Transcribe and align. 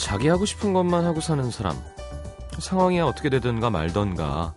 자기 0.00 0.28
하고 0.28 0.46
싶은 0.46 0.72
것만 0.72 1.04
하고 1.04 1.20
사는 1.20 1.50
사람. 1.50 1.76
상황이 2.58 3.00
어떻게 3.00 3.28
되든가 3.28 3.70
말던가 3.70 4.54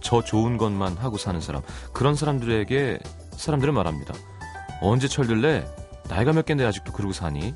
저 0.00 0.22
좋은 0.22 0.56
것만 0.56 0.96
하고 0.96 1.18
사는 1.18 1.38
사람. 1.40 1.62
그런 1.92 2.14
사람들에게 2.16 2.98
사람들은 3.32 3.74
말합니다. 3.74 4.14
언제 4.80 5.06
철들래? 5.06 5.66
나이가 6.08 6.32
몇 6.32 6.46
갠데 6.46 6.64
아직도 6.64 6.92
그러고 6.92 7.12
사니? 7.12 7.54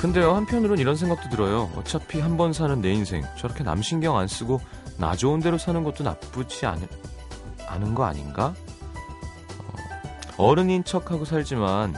근데요, 0.00 0.34
한편으론 0.34 0.78
이런 0.78 0.96
생각도 0.96 1.28
들어요. 1.28 1.70
어차피 1.76 2.20
한 2.20 2.38
번 2.38 2.54
사는 2.54 2.80
내 2.80 2.90
인생, 2.92 3.22
저렇게 3.36 3.62
남 3.64 3.82
신경 3.82 4.16
안 4.16 4.28
쓰고 4.28 4.60
나 4.96 5.14
좋은 5.14 5.40
대로 5.40 5.58
사는 5.58 5.82
것도 5.84 6.04
나쁘지 6.04 6.64
않, 6.64 6.80
않은 7.66 7.94
거 7.94 8.04
아닌가? 8.04 8.54
어, 10.38 10.54
른인 10.54 10.84
척하고 10.84 11.26
살지만 11.26 11.94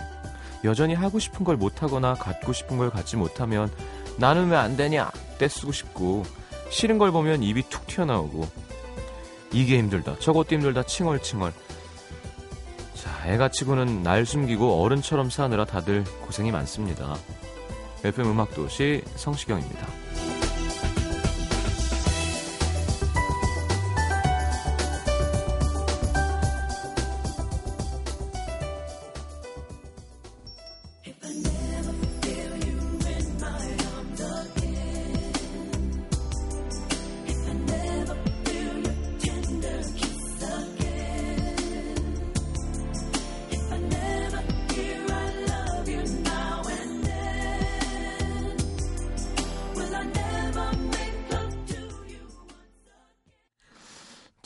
여전히 0.64 0.94
하고 0.94 1.18
싶은 1.18 1.44
걸 1.44 1.56
못하거나 1.56 2.14
갖고 2.14 2.52
싶은 2.52 2.78
걸 2.78 2.90
갖지 2.90 3.16
못하면 3.16 3.70
나는 4.18 4.48
왜 4.50 4.56
안 4.56 4.76
되냐? 4.76 5.10
떼쓰고 5.38 5.72
싶고 5.72 6.24
싫은 6.70 6.98
걸 6.98 7.10
보면 7.12 7.42
입이 7.42 7.64
툭 7.68 7.86
튀어나오고. 7.86 8.48
이게 9.52 9.78
힘들다. 9.78 10.18
저것도 10.18 10.54
힘들다. 10.54 10.84
칭얼칭얼. 10.84 11.52
자 12.94 13.28
애가치고는 13.28 14.02
날 14.02 14.24
숨기고 14.24 14.82
어른처럼 14.82 15.28
사느라 15.30 15.64
다들 15.64 16.04
고생이 16.26 16.50
많습니다. 16.52 17.16
FM 18.04 18.30
음악도시 18.30 19.02
성시경입니다 19.16 20.01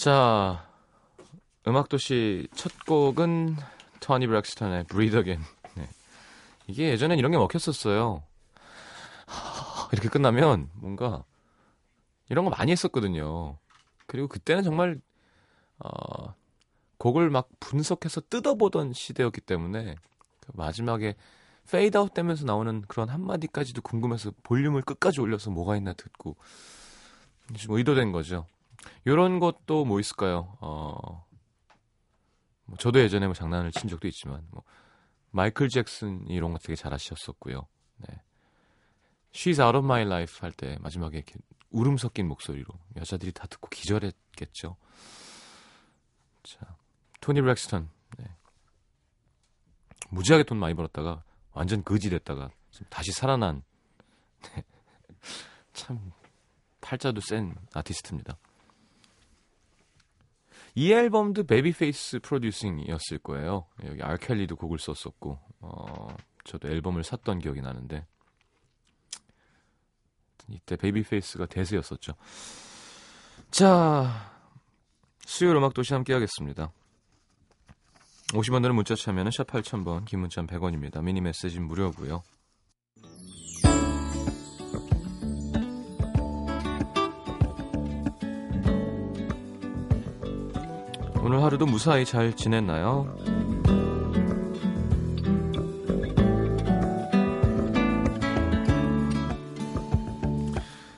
자, 0.06 0.64
음악도시 1.66 2.46
첫 2.54 2.70
곡은 2.86 3.56
토니 3.98 4.28
브렉스턴의 4.28 4.84
Breathe 4.84 5.18
Again. 5.18 5.44
네. 5.74 5.88
이게 6.68 6.90
예전엔 6.90 7.18
이런 7.18 7.32
게 7.32 7.38
먹혔었어요. 7.38 8.22
이렇게 9.92 10.08
끝나면 10.08 10.70
뭔가 10.74 11.24
이런 12.28 12.44
거 12.44 12.52
많이 12.52 12.70
했었거든요. 12.70 13.58
그리고 14.06 14.28
그때는 14.28 14.62
정말 14.62 15.00
어, 15.80 16.34
곡을 16.98 17.28
막 17.28 17.48
분석해서 17.58 18.20
뜯어보던 18.30 18.92
시대였기 18.92 19.40
때문에 19.40 19.96
그 20.38 20.52
마지막에 20.54 21.16
페이드 21.68 21.98
아웃 21.98 22.14
되면서 22.14 22.44
나오는 22.44 22.82
그런 22.82 23.08
한마디까지도 23.08 23.82
궁금해서 23.82 24.30
볼륨을 24.44 24.82
끝까지 24.82 25.20
올려서 25.20 25.50
뭐가 25.50 25.76
있나 25.76 25.94
듣고 25.94 26.36
뭐 27.66 27.78
의도된 27.78 28.12
거죠. 28.12 28.46
요런 29.06 29.40
것도 29.40 29.84
뭐 29.84 30.00
있을까요? 30.00 30.56
어, 30.60 31.26
뭐 32.64 32.76
저도 32.78 33.00
예전에 33.00 33.26
뭐 33.26 33.34
장난을 33.34 33.72
친 33.72 33.88
적도 33.88 34.08
있지만, 34.08 34.46
뭐, 34.50 34.62
마이클 35.30 35.68
잭슨 35.68 36.26
이런 36.28 36.52
거 36.52 36.58
되게 36.58 36.74
잘하셨었고요. 36.74 37.66
네. 37.98 38.22
She's 39.32 39.62
out 39.64 39.76
of 39.76 39.84
my 39.84 40.02
life 40.02 40.38
할 40.40 40.52
때 40.52 40.78
마지막에 40.80 41.18
이렇게 41.18 41.34
울음 41.70 41.98
섞인 41.98 42.26
목소리로 42.26 42.68
여자들이 42.96 43.32
다 43.32 43.46
듣고 43.46 43.68
기절했겠죠. 43.68 44.76
자, 46.42 46.76
토니 47.20 47.40
브렉스턴. 47.42 47.90
네. 48.18 48.24
무지하게 50.10 50.44
돈 50.44 50.58
많이 50.58 50.74
벌었다가 50.74 51.22
완전 51.52 51.84
거지 51.84 52.08
됐다가 52.08 52.50
다시 52.88 53.12
살아난 53.12 53.62
네. 54.42 54.64
참 55.74 56.12
팔자도 56.80 57.20
센 57.20 57.54
아티스트입니다. 57.74 58.38
이 60.78 60.92
앨범도 60.92 61.44
베이비페이스 61.44 62.20
프로듀싱이었을 62.20 63.18
거예요. 63.22 63.64
여기 63.86 64.02
알켈리도 64.02 64.56
곡을 64.56 64.78
썼었고, 64.78 65.38
어, 65.60 66.08
저도 66.44 66.68
앨범을 66.68 67.02
샀던 67.02 67.38
기억이 67.38 67.62
나는데, 67.62 68.06
이때 70.50 70.76
베이비페이스가 70.76 71.46
대세였었죠. 71.46 72.12
자, 73.50 74.30
수요일 75.24 75.56
음악 75.56 75.72
도시 75.72 75.94
함께 75.94 76.12
하겠습니다. 76.12 76.70
50원 78.34 78.60
드는 78.60 78.74
문자 78.74 78.94
참여는 78.94 79.30
샵 79.30 79.46
8000번, 79.46 80.04
긴 80.04 80.20
문자는 80.20 80.46
100원입니다. 80.46 81.02
미니 81.02 81.22
메시지는 81.22 81.66
무료고요. 81.66 82.22
오늘 91.26 91.42
하루도 91.42 91.66
무사히 91.66 92.04
잘 92.04 92.32
지냈나요? 92.34 93.12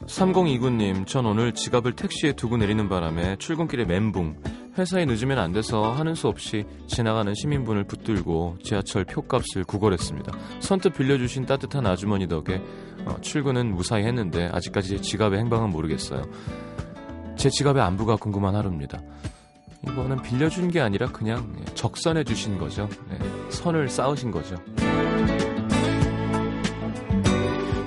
3029님, 0.04 1.06
전 1.06 1.24
오늘 1.24 1.54
지갑을 1.54 1.96
택시에 1.96 2.32
두고 2.32 2.58
내리는 2.58 2.90
바람에 2.90 3.36
출근길에 3.36 3.86
멘붕. 3.86 4.36
회사에 4.76 5.06
늦으면 5.06 5.38
안 5.38 5.52
돼서 5.52 5.92
하는 5.92 6.14
수 6.14 6.28
없이 6.28 6.66
지나가는 6.86 7.32
시민분을 7.32 7.84
붙들고 7.84 8.58
지하철 8.62 9.06
표값을 9.06 9.64
구걸했습니다. 9.64 10.30
선뜻 10.60 10.92
빌려주신 10.92 11.46
따뜻한 11.46 11.86
아주머니 11.86 12.28
덕에 12.28 12.60
어, 13.06 13.16
출근은 13.22 13.74
무사히 13.74 14.04
했는데 14.04 14.50
아직까지 14.52 15.00
지갑의 15.00 15.38
행방은 15.38 15.70
모르겠어요. 15.70 16.22
제 17.38 17.48
지갑의 17.48 17.82
안부가 17.82 18.16
궁금한 18.16 18.56
하루입니다. 18.56 19.00
이거는 19.86 20.22
빌려준 20.22 20.70
게 20.70 20.80
아니라 20.80 21.06
그냥 21.10 21.54
적선해 21.74 22.24
주신 22.24 22.58
거죠. 22.58 22.88
네, 23.08 23.18
선을 23.50 23.88
쌓으신 23.88 24.30
거죠. 24.30 24.56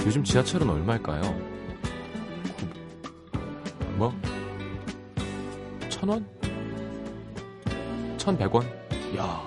요즘 0.06 0.24
지하철은 0.24 0.70
얼마일까요? 0.70 1.22
뭐? 3.98 4.14
천 5.90 6.10
원? 6.10 6.26
천백 8.18 8.54
원? 8.54 8.66
야 9.18 9.42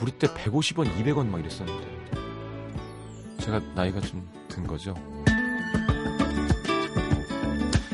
우리 0.00 0.12
때 0.12 0.28
150원, 0.28 0.86
200원 0.96 1.26
막 1.26 1.40
이랬었는데. 1.40 1.98
제가 3.40 3.60
나이가 3.74 4.00
좀 4.00 4.26
든 4.48 4.66
거죠. 4.66 4.92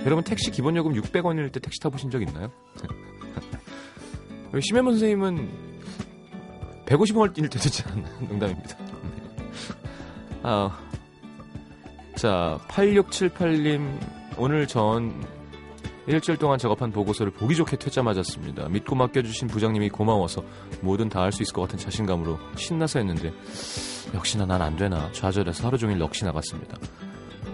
여러분 0.07 0.25
택시 0.25 0.51
기본 0.51 0.77
요금 0.77 0.93
600원일 0.95 1.53
때 1.53 1.61
택시 1.61 1.79
타보신 1.81 2.11
적 2.11 2.23
있나요? 2.23 2.51
심해문 4.61 4.95
선생님은 4.95 5.51
150원일 6.87 7.51
때도 7.51 7.69
있지 7.69 7.83
않나요? 7.89 8.15
농담입니다. 8.29 8.77
아, 10.43 10.79
자, 12.17 12.59
8678님, 12.69 13.99
오늘 14.37 14.67
전 14.67 15.25
일주일 16.07 16.37
동안 16.37 16.59
작업한 16.59 16.93
보고서를 16.93 17.33
보기 17.33 17.57
좋게 17.57 17.77
퇴짜 17.79 18.03
맞았습니다. 18.03 18.69
믿고 18.69 18.95
맡겨주신 18.95 19.49
부장님이 19.49 19.89
고마워서 19.89 20.45
뭐든 20.83 21.09
다 21.09 21.21
할 21.23 21.33
수 21.33 21.43
있을 21.43 21.55
것 21.55 21.63
같은 21.63 21.79
자신감으로 21.79 22.39
신나서 22.57 22.99
했는데 22.99 23.33
역시나 24.15 24.45
난 24.45 24.61
안 24.61 24.77
되나 24.77 25.11
좌절해서 25.13 25.67
하루 25.67 25.79
종일 25.79 25.97
넋이 25.99 26.25
나갔습니다. 26.25 26.77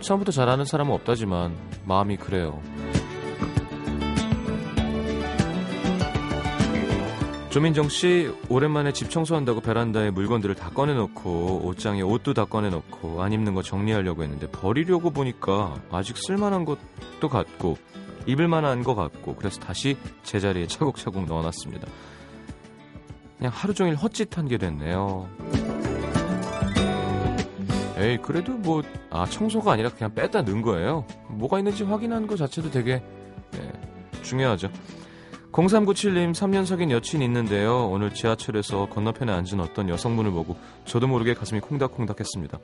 처음부터 0.01 0.33
잘하는 0.33 0.65
사람은 0.65 0.93
없다지만 0.95 1.57
마음이 1.85 2.17
그래요. 2.17 2.61
조민정 7.51 7.89
씨 7.89 8.33
오랜만에 8.49 8.93
집 8.93 9.11
청소한다고 9.11 9.61
베란다에 9.61 10.11
물건들을 10.11 10.55
다 10.55 10.71
꺼내놓고 10.71 11.63
옷장에 11.65 12.01
옷도 12.01 12.33
다 12.33 12.45
꺼내놓고 12.45 13.23
안 13.23 13.33
입는 13.33 13.55
거 13.55 13.63
정리하려고 13.63 14.23
했는데 14.23 14.49
버리려고 14.51 15.11
보니까 15.11 15.75
아직 15.91 16.17
쓸만한 16.17 16.65
것도 16.65 17.29
같고 17.29 17.77
입을 18.27 18.47
만한 18.47 18.85
것 18.85 18.95
같고 18.95 19.35
그래서 19.35 19.59
다시 19.59 19.97
제자리에 20.23 20.69
차곡차곡 20.69 21.25
넣어놨습니다. 21.27 21.89
그냥 23.39 23.53
하루 23.53 23.75
종일 23.75 23.97
헛짓한 23.97 24.47
게 24.47 24.57
됐네요. 24.57 25.29
에이 27.99 28.19
그래도 28.23 28.53
뭐 28.53 28.83
아 29.11 29.27
청소가 29.27 29.73
아니라 29.73 29.91
그냥 29.91 30.15
뺐다 30.15 30.43
넣은 30.43 30.63
거예요. 30.63 31.05
뭐가 31.29 31.59
있는지 31.59 31.83
확인하는 31.83 32.27
것 32.29 32.37
자체도 32.37 32.71
되게 32.71 33.03
네, 33.51 33.73
중요하죠. 34.23 34.71
0397님 35.53 36.33
3년 36.33 36.65
사귄 36.65 36.91
여친이 36.91 37.25
있는데요. 37.25 37.89
오늘 37.89 38.15
지하철에서 38.15 38.89
건너편에 38.89 39.33
앉은 39.33 39.61
어떤 39.61 39.89
여성분을 39.89 40.31
보고 40.31 40.57
저도 40.85 41.09
모르게 41.09 41.35
가슴이 41.35 41.61
콩닥콩닥했습니다. 41.61 42.59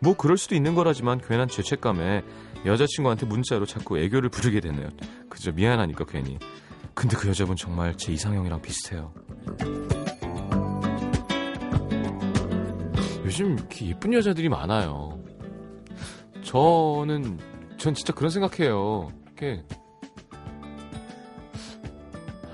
뭐 0.00 0.14
그럴 0.16 0.36
수도 0.36 0.54
있는 0.54 0.74
거라지만 0.74 1.20
괜한 1.20 1.48
죄책감에 1.48 2.22
여자친구한테 2.66 3.26
문자로 3.26 3.66
자꾸 3.66 3.98
애교를 3.98 4.30
부르게 4.30 4.60
되네요. 4.60 4.88
그저 5.28 5.52
미안하니까 5.52 6.04
괜히. 6.04 6.38
근데 6.94 7.16
그 7.16 7.28
여자분 7.28 7.56
정말 7.56 7.96
제 7.96 8.12
이상형이랑 8.12 8.62
비슷해요. 8.62 9.12
요즘 13.24 13.54
이렇게 13.54 13.88
예쁜 13.88 14.12
여자들이 14.12 14.48
많아요. 14.48 15.18
저는 16.42 17.38
전 17.78 17.94
진짜 17.94 18.12
그런 18.12 18.30
생각해요. 18.30 19.10
이렇게 19.24 19.64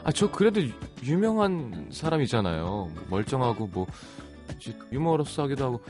아, 0.04 0.12
저 0.12 0.30
그래도 0.30 0.62
유- 0.62 0.72
유명한 1.04 1.88
사람이잖아요. 1.92 2.90
멀쩡하고 3.10 3.66
뭐 3.68 3.86
유머러스하기도 4.92 5.64
하고 5.64 5.80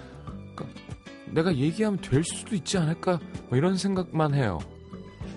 그러니까 0.55 0.67
내가 1.27 1.55
얘기하면 1.55 2.01
될 2.01 2.23
수도 2.25 2.55
있지 2.57 2.77
않을까 2.79 3.19
뭐 3.49 3.57
이런 3.59 3.77
생각만 3.77 4.35
해요. 4.35 4.59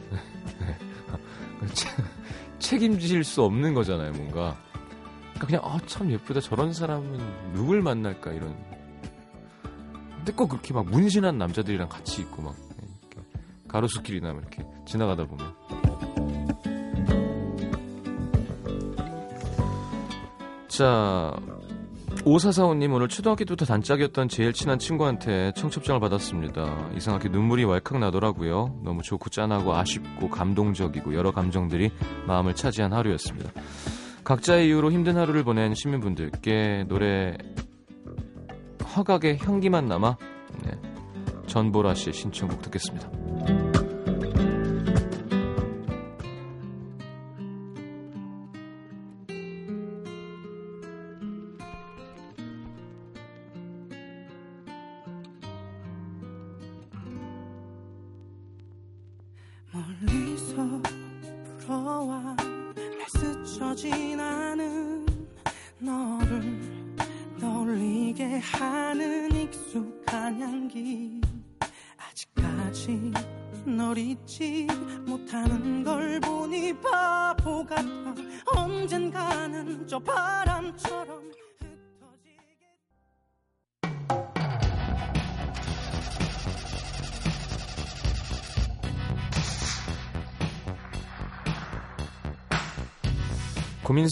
체- 1.74 1.90
책임질 2.60 3.24
수 3.24 3.44
없는 3.44 3.74
거잖아요, 3.74 4.12
뭔가. 4.14 4.58
그러니까 5.34 5.46
그냥 5.48 5.62
아, 5.66 5.78
참 5.86 6.12
예쁘다. 6.12 6.40
저런 6.40 6.74
사람은 6.74 7.54
누굴 7.54 7.82
만날까 7.82 8.32
이런. 8.32 8.56
근데 10.18 10.32
꼭 10.34 10.48
그렇게 10.48 10.74
막 10.74 10.86
문신한 10.86 11.38
남자들이랑 11.38 11.90
같이 11.90 12.22
있고 12.22 12.42
막 12.42 12.56
가로수길이나 13.68 14.32
이렇게 14.32 14.64
지나가다 14.86 15.26
보면. 15.26 15.54
자, 20.76 21.32
오사사오님 22.26 22.94
오늘 22.94 23.08
초등학교 23.08 23.46
때부터 23.46 23.64
단짝이었던 23.64 24.28
제일 24.28 24.54
친한 24.54 24.80
친구한테 24.80 25.52
청첩장을 25.56 26.02
받았습니다. 26.02 26.90
이상하게 26.96 27.30
눈물이 27.30 27.64
왈칵 27.64 28.00
나더라고요. 28.00 28.80
너무 28.84 29.04
좋고 29.04 29.30
짠하고 29.30 29.76
아쉽고 29.76 30.32
감동적이고 30.32 31.14
여러 31.14 31.30
감정들이 31.30 31.92
마음을 32.26 32.56
차지한 32.56 32.92
하루였습니다. 32.92 33.52
각자의 34.24 34.66
이유로 34.66 34.92
힘든 34.92 35.16
하루를 35.16 35.44
보낸 35.44 35.76
시민분들께 35.76 36.86
노래 36.88 37.38
허각의 38.96 39.38
향기만 39.38 39.86
남아 39.86 40.18
네, 40.64 40.72
전보라 41.46 41.94
씨의 41.94 42.14
신청곡 42.14 42.64
듣겠습니다. 42.64 43.73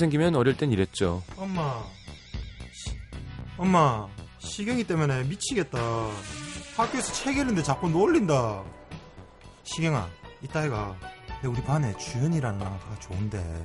생기면 0.01 0.35
어릴 0.35 0.57
땐 0.57 0.71
이랬죠. 0.71 1.21
엄마, 1.37 1.83
시- 2.73 2.97
엄마, 3.57 4.07
시경이 4.39 4.83
때문에 4.85 5.23
미치겠다. 5.25 5.77
학교에서 6.75 7.13
책 7.13 7.37
읽는데 7.37 7.61
자꾸 7.63 7.87
놀린다. 7.87 8.63
시경아, 9.63 10.09
이따 10.41 10.61
해가 10.61 10.95
내 11.43 11.47
우리 11.47 11.61
반에 11.63 11.95
주연이라는 11.97 12.59
아가가 12.61 12.99
좋은데. 12.99 13.63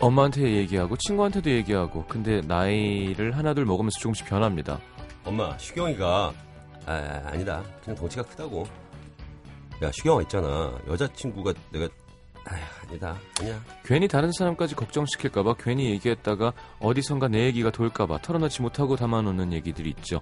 엄마한테 0.00 0.42
얘기하고 0.52 0.96
친구한테도 0.96 1.50
얘기하고 1.50 2.04
근데 2.06 2.40
나이를 2.42 3.36
하나둘 3.36 3.64
먹으면서 3.64 3.98
조금씩 4.00 4.26
변합니다. 4.26 4.78
엄마, 5.24 5.56
슈경이가 5.58 6.32
아, 6.86 6.92
아, 6.92 7.22
아니다. 7.26 7.62
그냥 7.84 7.96
덩치가 7.98 8.22
크다고. 8.24 8.66
야, 9.82 9.90
슈경아 9.92 10.22
있잖아. 10.22 10.78
여자친구가 10.88 11.52
내가 11.70 11.88
아, 12.46 12.54
아니다. 12.82 13.16
아니야. 13.40 13.60
괜히 13.84 14.08
다른 14.08 14.30
사람까지 14.32 14.74
걱정시킬까봐 14.74 15.54
괜히 15.58 15.90
얘기했다가 15.90 16.52
어디선가 16.80 17.28
내 17.28 17.44
얘기가 17.46 17.70
돌까봐 17.70 18.18
털어놓지 18.18 18.62
못하고 18.62 18.96
담아놓는 18.96 19.52
얘기들이 19.52 19.90
있죠. 19.90 20.20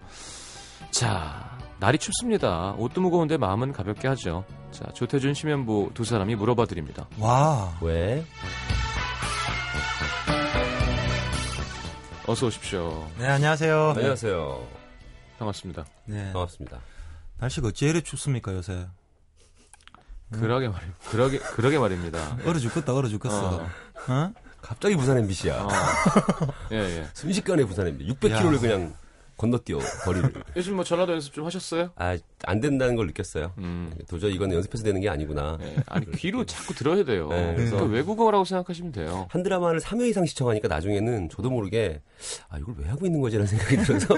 자, 0.90 1.58
날이 1.78 1.99
춥습니다. 1.99 2.72
옷도 2.78 3.00
무거운데 3.00 3.37
마음은 3.37 3.72
가볍게 3.72 4.08
하죠. 4.08 4.44
자, 4.70 4.84
조태준, 4.94 5.34
심현보 5.34 5.90
두 5.94 6.05
사람이 6.05 6.34
물어봐 6.37 6.67
드립니다. 6.67 7.08
와, 7.19 7.76
왜? 7.81 8.25
어서 12.26 12.46
오십시오. 12.46 13.08
네 13.19 13.26
안녕하세요. 13.26 13.94
안녕하세요. 13.96 14.69
반갑습니다. 15.38 15.84
네, 16.05 16.32
반갑습니다. 16.32 16.78
날씨가 17.38 17.69
어째 17.69 17.88
이래 17.88 18.00
춥습니까 18.02 18.52
요새? 18.55 18.87
그러게 20.32 20.69
말이, 20.69 20.87
그러게, 21.11 21.38
그러게 21.38 21.79
말입니다. 21.79 22.37
얼어 22.47 22.59
죽겠다, 22.59 22.94
얼어 22.94 23.09
죽겠어. 23.09 23.56
어, 23.56 23.67
어? 24.09 24.32
갑자기 24.62 24.94
부산 24.97 25.19
MBC야. 25.19 25.62
어. 25.62 25.69
예, 26.73 26.77
예. 26.77 27.06
순식간에 27.15 27.65
부산 27.65 27.87
MBC. 27.88 28.12
600km를 28.12 28.55
야. 28.56 28.61
그냥 28.61 28.94
건너뛰어 29.37 29.79
거리를. 30.05 30.34
요즘 30.55 30.75
뭐 30.77 30.84
전라도 30.84 31.15
연습 31.15 31.32
좀 31.32 31.46
하셨어요? 31.46 31.91
아, 31.96 32.15
안 32.44 32.60
된다는 32.60 32.94
걸 32.94 33.06
느꼈어요. 33.06 33.55
음. 33.56 33.91
도저히 34.06 34.34
이건 34.34 34.53
연습해서 34.53 34.84
되는 34.84 35.01
게 35.01 35.08
아니구나. 35.08 35.56
예. 35.63 35.77
아니, 35.87 36.10
귀로 36.13 36.44
자꾸 36.44 36.75
들어야 36.75 37.03
돼요. 37.05 37.29
네, 37.31 37.55
그래서 37.56 37.77
그래서- 37.77 37.91
외국어라고 37.91 38.44
생각하시면 38.44 38.93
돼요. 38.93 39.27
한 39.31 39.43
드라마를 39.43 39.81
3회 39.81 40.08
이상 40.10 40.27
시청하니까 40.27 40.69
나중에는 40.69 41.31
저도 41.31 41.49
모르게 41.49 42.03
아 42.51 42.58
이걸 42.58 42.75
왜 42.79 42.89
하고 42.89 43.06
있는 43.06 43.20
거지라는 43.22 43.46
생각이 43.46 43.79
들어서 43.79 44.15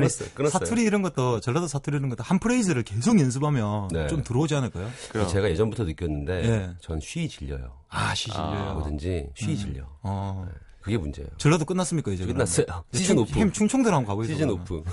끊었어요. 0.00 0.28
끊었어요. 0.34 0.58
사투리 0.58 0.82
이런 0.82 1.02
것도 1.02 1.40
전라도 1.40 1.66
사투리 1.66 1.96
이런 1.96 2.08
것도 2.10 2.22
한 2.22 2.38
프레이즈를 2.38 2.82
계속 2.82 3.18
연습하면 3.20 3.88
네. 3.88 4.06
좀 4.08 4.22
들어오지 4.22 4.54
않을까요? 4.54 4.88
그럼. 5.10 5.28
제가 5.28 5.48
예전부터 5.50 5.84
느꼈는데 5.84 6.32
예. 6.44 6.70
전 6.80 7.00
쉬이 7.00 7.28
질려요. 7.28 7.72
아, 7.88 8.14
시질려요. 8.14 8.74
뭐든지 8.74 9.28
쉬이 9.34 9.56
질려. 9.56 9.84
어. 10.02 10.46
그게 10.80 10.98
문제예요. 10.98 11.30
전라도 11.38 11.64
끝났습니까 11.64 12.10
이제? 12.12 12.24
그러면? 12.26 12.44
끝났어요. 12.44 12.84
시즌 12.92 13.16
오프. 13.18 13.32
힘 13.38 13.50
충청들 13.50 13.90
한번 13.94 14.06
가보겠습니다. 14.06 14.36
시즌 14.36 14.50
오프. 14.50 14.84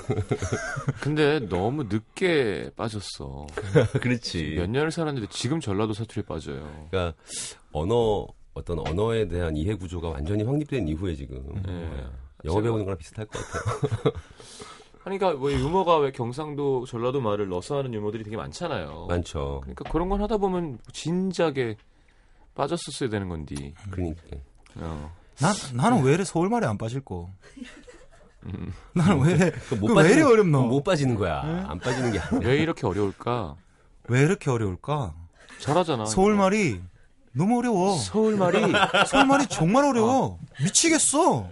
근데 1.02 1.40
너무 1.50 1.84
늦게 1.84 2.72
빠졌어. 2.78 3.46
그렇지. 4.02 4.54
몇 4.58 4.70
년을 4.70 4.92
살았는데 4.92 5.28
지금 5.32 5.60
전라도 5.60 5.92
사투리에 5.94 6.24
빠져요. 6.26 6.66
그러니까 6.90 7.14
언어 7.74 8.26
어떤 8.54 8.80
언어에 8.80 9.28
대한 9.28 9.58
이해 9.58 9.76
구조가 9.76 10.08
완전히 10.10 10.44
확립된 10.44 10.88
이후에 10.88 11.14
지금 11.16 11.44
예. 11.68 12.06
영어 12.46 12.60
제가- 12.60 12.64
배우는 12.64 12.86
거랑 12.86 12.98
비슷할 12.98 13.26
것 13.26 13.42
같아요. 13.42 14.14
그러니까 15.04 15.30
왜 15.30 15.54
유머가 15.54 15.98
왜 15.98 16.12
경상도, 16.12 16.86
전라도 16.86 17.22
말을 17.22 17.48
넣어서 17.50 17.78
하는 17.78 17.94
유머들이 17.94 18.24
되게 18.24 18.38
많잖아요. 18.38 19.08
많죠. 19.10 19.60
그러니까 19.62 19.90
그런 19.92 20.10
걸 20.10 20.22
하다 20.22 20.38
보면 20.38 20.78
진작에 20.94 21.76
빠졌었어야 22.56 23.10
되는 23.10 23.28
건디. 23.30 23.74
그러니까 23.90 24.22
어. 24.76 25.12
나, 25.40 25.52
나는 25.74 26.04
왜 26.04 26.14
이래 26.14 26.24
서울 26.24 26.50
말에 26.50 26.68
안 26.68 26.78
빠질고? 26.78 27.30
나는 28.94 29.22
왜 29.22 29.34
이래, 29.34 29.52
못 29.80 29.88
그왜 29.88 30.12
이래 30.12 30.22
빠지는- 30.24 30.32
어렵노? 30.32 30.62
못 30.68 30.84
빠지는 30.84 31.16
거야. 31.16 31.66
안 31.68 31.80
빠지는 31.80 32.12
게 32.12 32.20
아니야. 32.20 32.48
왜 32.50 32.58
이렇게 32.58 32.86
어려울까? 32.86 33.56
왜 34.10 34.22
이렇게 34.22 34.50
어려울까? 34.52 35.14
잘하잖아. 35.60 36.06
서울 36.06 36.36
말이 36.36 36.80
너무 37.34 37.60
어려워. 37.60 37.96
서울 37.98 38.36
말이 38.38 38.60
서울 39.08 39.26
말이 39.26 39.46
정말 39.48 39.86
어려워. 39.86 40.40
미치겠어. 40.64 41.48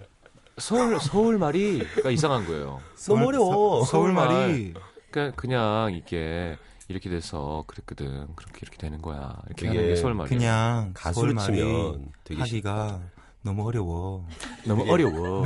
서울 0.60 0.98
서울 1.00 1.38
말이가 1.38 2.10
이상한 2.10 2.46
거예요. 2.46 2.80
너무 3.06 3.26
어려워. 3.28 3.50
서, 3.52 3.80
울 3.80 3.86
서울 3.86 4.12
말. 4.12 4.28
말이 4.28 4.74
그러니까 5.10 5.36
그냥 5.40 5.92
이게 5.94 6.56
이렇게 6.88 7.08
돼서 7.10 7.64
그랬거든. 7.66 8.26
그렇게 8.36 8.58
이렇게 8.62 8.76
되는 8.78 9.00
거야. 9.02 9.36
이렇게 9.46 9.68
하는 9.68 9.80
게 9.88 9.96
서울 9.96 10.14
말이야. 10.14 10.28
그냥 10.28 10.90
가수를 10.94 11.34
서울 11.34 11.34
말이 11.34 11.56
치면 11.56 12.08
되게 12.24 12.40
하기가 12.40 13.00
너무 13.42 13.66
어려워. 13.66 14.26
너무 14.66 14.90
어려워. 14.90 15.44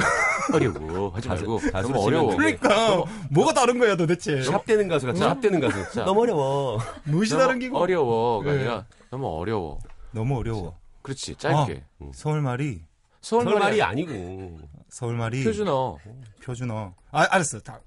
어려워. 0.52 1.10
하지 1.10 1.28
가수- 1.28 1.42
말고 1.44 1.56
가수를 1.72 1.82
너무 1.94 2.06
어려워. 2.06 2.36
그러니까 2.36 3.04
뭐가 3.30 3.52
다른 3.54 3.78
거야 3.78 3.96
도대체? 3.96 4.42
샵되는 4.42 4.88
가수 4.88 5.06
같아. 5.06 5.18
샵되는 5.18 5.60
가수. 5.60 5.92
자. 5.92 6.04
너무 6.04 6.22
어려워. 6.22 6.78
무엇이 7.04 7.30
다른 7.36 7.58
기고? 7.58 7.78
어려워가 7.78 8.50
네. 8.50 8.58
아니라 8.58 8.84
너무 9.10 9.28
어려워. 9.38 9.78
너무 10.10 10.38
어려워. 10.38 10.76
그렇지 11.02 11.36
짧게. 11.36 11.84
서울 12.14 12.40
말이 12.40 12.82
서울말이, 13.24 13.80
아니고. 13.80 14.58
서울말이 14.90 15.44
표준어. 15.44 15.96
표준어. 16.42 16.94
아 17.10 17.26
알았어. 17.30 17.58
다 17.60 17.80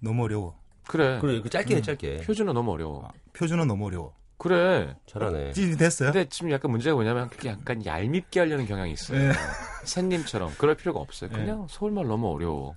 너무 0.00 0.24
어려워. 0.24 0.58
그래. 0.88 1.18
그래, 1.20 1.42
그 1.42 1.50
짧게 1.50 1.76
해, 1.76 1.82
짧게. 1.82 2.22
표준어 2.22 2.54
너무 2.54 2.72
어려워. 2.72 3.04
아, 3.06 3.12
표준어 3.34 3.66
너무 3.66 3.86
어려워. 3.86 4.14
그래. 4.38 4.96
잘하네. 5.06 5.52
찌 5.52 5.76
됐어요? 5.76 6.10
근데 6.10 6.26
지금 6.30 6.50
약간 6.50 6.70
문제가 6.70 6.94
뭐냐면 6.94 7.28
그게 7.28 7.50
약간 7.50 7.84
얄밉게 7.84 8.40
하려는 8.40 8.64
경향이 8.66 8.92
있어요. 8.92 9.18
네. 9.18 9.32
샌님처럼 9.84 10.54
그럴 10.56 10.74
필요가 10.74 11.00
없어요. 11.00 11.28
그냥 11.30 11.66
서울말 11.68 12.06
너무 12.06 12.32
어려워. 12.32 12.74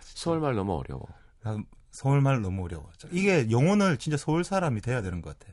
서울말 0.00 0.54
너무 0.54 0.78
어려워. 0.78 1.02
난 1.42 1.64
서울말 1.90 2.40
너무 2.40 2.64
어려워. 2.64 2.88
이게 3.10 3.50
영혼을 3.50 3.98
진짜 3.98 4.16
서울 4.16 4.44
사람이 4.44 4.80
돼야 4.80 5.02
되는 5.02 5.20
것 5.20 5.38
같아. 5.38 5.52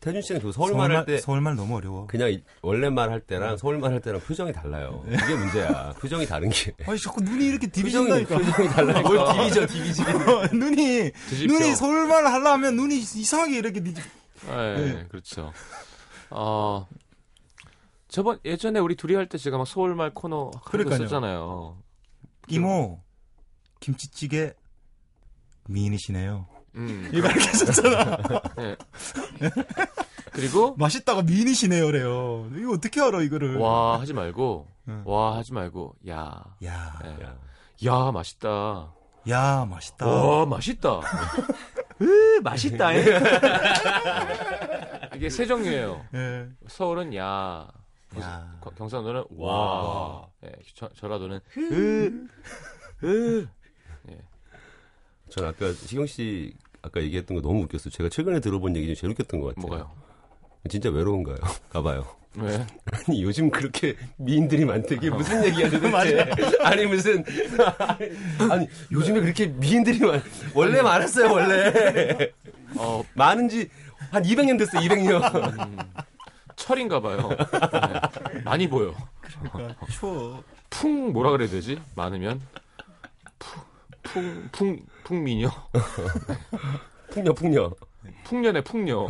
태준 0.00 0.22
씨는 0.22 0.40
그 0.42 0.52
서울말 0.52 0.90
할 0.90 1.04
때 1.06 1.18
서울말 1.18 1.54
너무 1.56 1.76
어려워. 1.76 2.06
그냥 2.06 2.30
이- 2.30 2.42
원래 2.62 2.88
말 2.90 3.10
할 3.10 3.20
때랑 3.20 3.56
서울말 3.56 3.92
할 3.92 4.00
때랑 4.00 4.20
표정이 4.20 4.52
달라요. 4.52 5.02
그게 5.08 5.34
문제야. 5.34 5.92
표정이 6.00 6.26
다른 6.26 6.50
게. 6.50 6.74
아니 6.86 6.98
자꾸 6.98 7.20
눈이 7.22 7.46
이렇게 7.46 7.66
표정이, 7.68 8.06
디비진다니까. 8.08 8.38
표정이 8.38 8.68
달라니까. 8.68 9.08
뭘 9.08 9.32
디비져, 9.34 9.66
디비지. 9.66 10.02
눈이 10.56 11.12
뒤집혀. 11.28 11.52
눈이 11.52 11.74
서울말 11.76 12.26
하려면 12.26 12.76
눈이 12.76 12.98
이상하게 12.98 13.58
이렇게 13.58 13.80
뒤집. 13.82 14.02
네, 14.46 15.06
그렇죠. 15.08 15.52
어, 16.30 16.86
저번 18.08 18.38
예전에 18.44 18.80
우리 18.80 18.94
둘이 18.96 19.14
할 19.14 19.28
때 19.28 19.38
제가 19.38 19.58
막 19.58 19.66
서울말 19.66 20.12
코너. 20.14 20.50
썼잖아요. 20.70 21.76
이모 22.48 23.00
김치찌개 23.80 24.54
미인이시네요. 25.68 26.46
음. 26.78 27.10
이거 27.12 27.28
이렇게 27.28 27.40
썼잖아. 27.52 28.16
네. 28.56 28.76
그리고 30.32 30.74
맛있다가 30.78 31.22
미인이시네요래요. 31.22 32.50
이거 32.56 32.72
어떻게 32.72 33.00
알아 33.00 33.22
이거를? 33.22 33.56
와 33.56 34.00
하지 34.00 34.12
말고 34.14 34.68
응. 34.88 35.02
와 35.04 35.36
하지 35.36 35.52
말고 35.52 35.96
야. 36.08 36.44
야, 36.64 36.98
네. 37.02 37.16
야. 37.24 37.36
야 37.84 38.10
맛있다. 38.12 38.92
야 39.28 39.66
맛있다. 39.68 40.06
와 40.06 40.46
맛있다. 40.46 41.00
으 42.00 42.40
맛있다. 42.42 42.92
이게 45.16 45.28
세 45.28 45.44
종류예요. 45.46 46.04
예. 46.14 46.48
서울은 46.68 47.12
야, 47.16 47.66
야. 48.20 48.56
거- 48.60 48.70
경상도는 48.70 49.24
와, 49.36 49.82
와. 49.82 50.26
예, 50.44 50.52
저, 50.76 50.88
전라도는 50.90 51.40
으, 51.56 52.26
으. 53.04 53.48
전 55.28 55.44
아까 55.44 55.72
시경 55.72 56.06
씨 56.06 56.54
아까 56.82 57.02
얘기했던 57.02 57.36
거 57.36 57.42
너무 57.42 57.62
웃겼어요. 57.64 57.90
제가 57.90 58.08
최근에 58.08 58.40
들어본 58.40 58.76
얘기 58.76 58.86
중에 58.86 58.94
제일 58.94 59.12
웃겼던 59.12 59.40
것 59.40 59.54
같아요. 59.54 59.66
뭐가요? 59.66 59.90
진짜 60.68 60.90
외로운가요? 60.90 61.36
가봐요. 61.70 62.06
왜? 62.34 62.64
아니 62.92 63.22
요즘 63.22 63.50
그렇게 63.50 63.96
미인들이 64.16 64.64
많대. 64.64 64.94
이게 64.96 65.10
무슨 65.10 65.44
얘기야 65.44 65.70
도대체? 65.70 66.56
아니 66.62 66.86
무슨 66.86 67.24
아니 68.50 68.68
요즘에 68.92 69.20
그렇게 69.20 69.46
미인들이 69.46 69.98
많. 70.00 70.22
원래 70.54 70.82
많았어요 70.82 71.32
원래. 71.32 72.32
어 72.76 73.02
많은지 73.14 73.68
한 74.10 74.22
200년 74.22 74.58
됐어 74.58 74.78
200년. 74.78 75.88
철인가 76.54 77.00
봐요. 77.00 77.28
네. 78.32 78.40
많이 78.42 78.68
보여. 78.68 78.94
추워. 79.90 80.42
풍 80.70 81.12
뭐라 81.12 81.30
그래야 81.30 81.48
되지? 81.48 81.80
많으면 81.96 82.40
풍풍풍 84.12 84.86
풍미녀, 85.04 85.48
풍녀 87.10 87.32
풍녀. 87.32 87.70
풍년의 88.24 88.64
풍녀. 88.64 89.06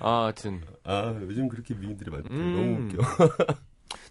아, 0.00 0.22
하여튼 0.24 0.62
아 0.84 1.14
요즘 1.22 1.48
그렇게 1.48 1.74
미인들이 1.74 2.10
많대. 2.10 2.28
음. 2.30 2.88
너무 2.96 3.02
웃겨. 3.02 3.36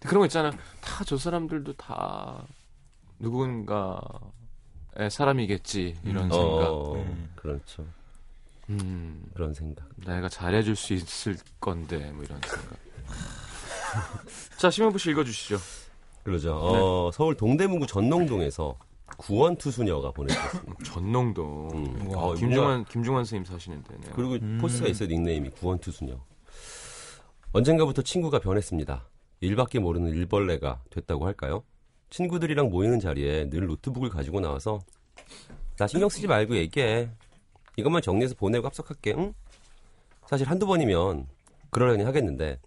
그런 0.01 0.19
거 0.19 0.25
있잖아. 0.25 0.51
다 0.81 1.03
저 1.05 1.17
사람들도 1.17 1.73
다 1.73 2.45
누군가의 3.19 5.09
사람이겠지 5.11 5.97
이런 6.03 6.29
생각. 6.29 6.37
어, 6.37 6.95
음. 6.95 7.29
그렇죠. 7.35 7.85
음, 8.69 9.23
그런 9.33 9.53
생각. 9.53 9.87
내가 9.97 10.29
잘해줄 10.29 10.75
수 10.75 10.93
있을 10.93 11.37
건데 11.59 12.11
뭐 12.11 12.23
이런 12.23 12.39
생각. 12.41 12.69
자 14.57 14.69
심현보 14.71 14.97
씨 14.97 15.11
읽어주시죠. 15.11 15.57
그러죠. 16.23 16.55
어, 16.55 17.11
네. 17.11 17.17
서울 17.17 17.35
동대문구 17.35 17.85
전농동에서 17.87 18.77
구원 19.17 19.55
투수녀가 19.55 20.11
보내주셨습니다. 20.11 20.83
전농동. 20.83 21.69
음. 21.73 22.11
아, 22.15 22.19
어, 22.19 22.33
김중환 22.33 22.85
김중환 22.85 23.23
선생님 23.25 23.45
사시는 23.45 23.83
데네요. 23.83 24.13
그리고 24.15 24.33
음. 24.35 24.57
포스가 24.61 24.87
있어요. 24.87 25.07
닉네임이 25.09 25.49
구원 25.51 25.79
투수녀. 25.79 26.17
언젠가부터 27.51 28.01
친구가 28.01 28.39
변했습니다. 28.39 29.07
일밖에 29.41 29.79
모르는 29.79 30.11
일벌레가 30.11 30.81
됐다고 30.89 31.25
할까요? 31.25 31.63
친구들이랑 32.09 32.69
모이는 32.69 32.99
자리에 32.99 33.49
늘 33.49 33.67
노트북을 33.67 34.09
가지고 34.09 34.39
나와서 34.39 34.79
나 35.77 35.87
신경 35.87 36.09
쓰지 36.09 36.27
말고 36.27 36.55
얘기해. 36.55 37.09
이것만 37.77 38.01
정리해서 38.01 38.35
보내고 38.35 38.65
합석할게. 38.67 39.15
응? 39.17 39.33
사실 40.27 40.47
한두 40.49 40.65
번이면 40.65 41.27
그러려니 41.71 42.03
하겠는데 42.03 42.59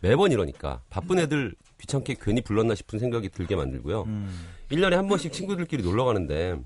매번 0.00 0.32
이러니까 0.32 0.80
바쁜 0.90 1.18
애들 1.18 1.54
귀찮게 1.80 2.16
괜히 2.20 2.40
불렀나 2.40 2.74
싶은 2.74 2.98
생각이 2.98 3.28
들게 3.30 3.56
만들고요. 3.56 4.02
음. 4.02 4.46
1년에 4.70 4.92
한 4.92 5.06
번씩 5.08 5.32
친구들끼리 5.32 5.82
놀러 5.82 6.04
가는데 6.04 6.56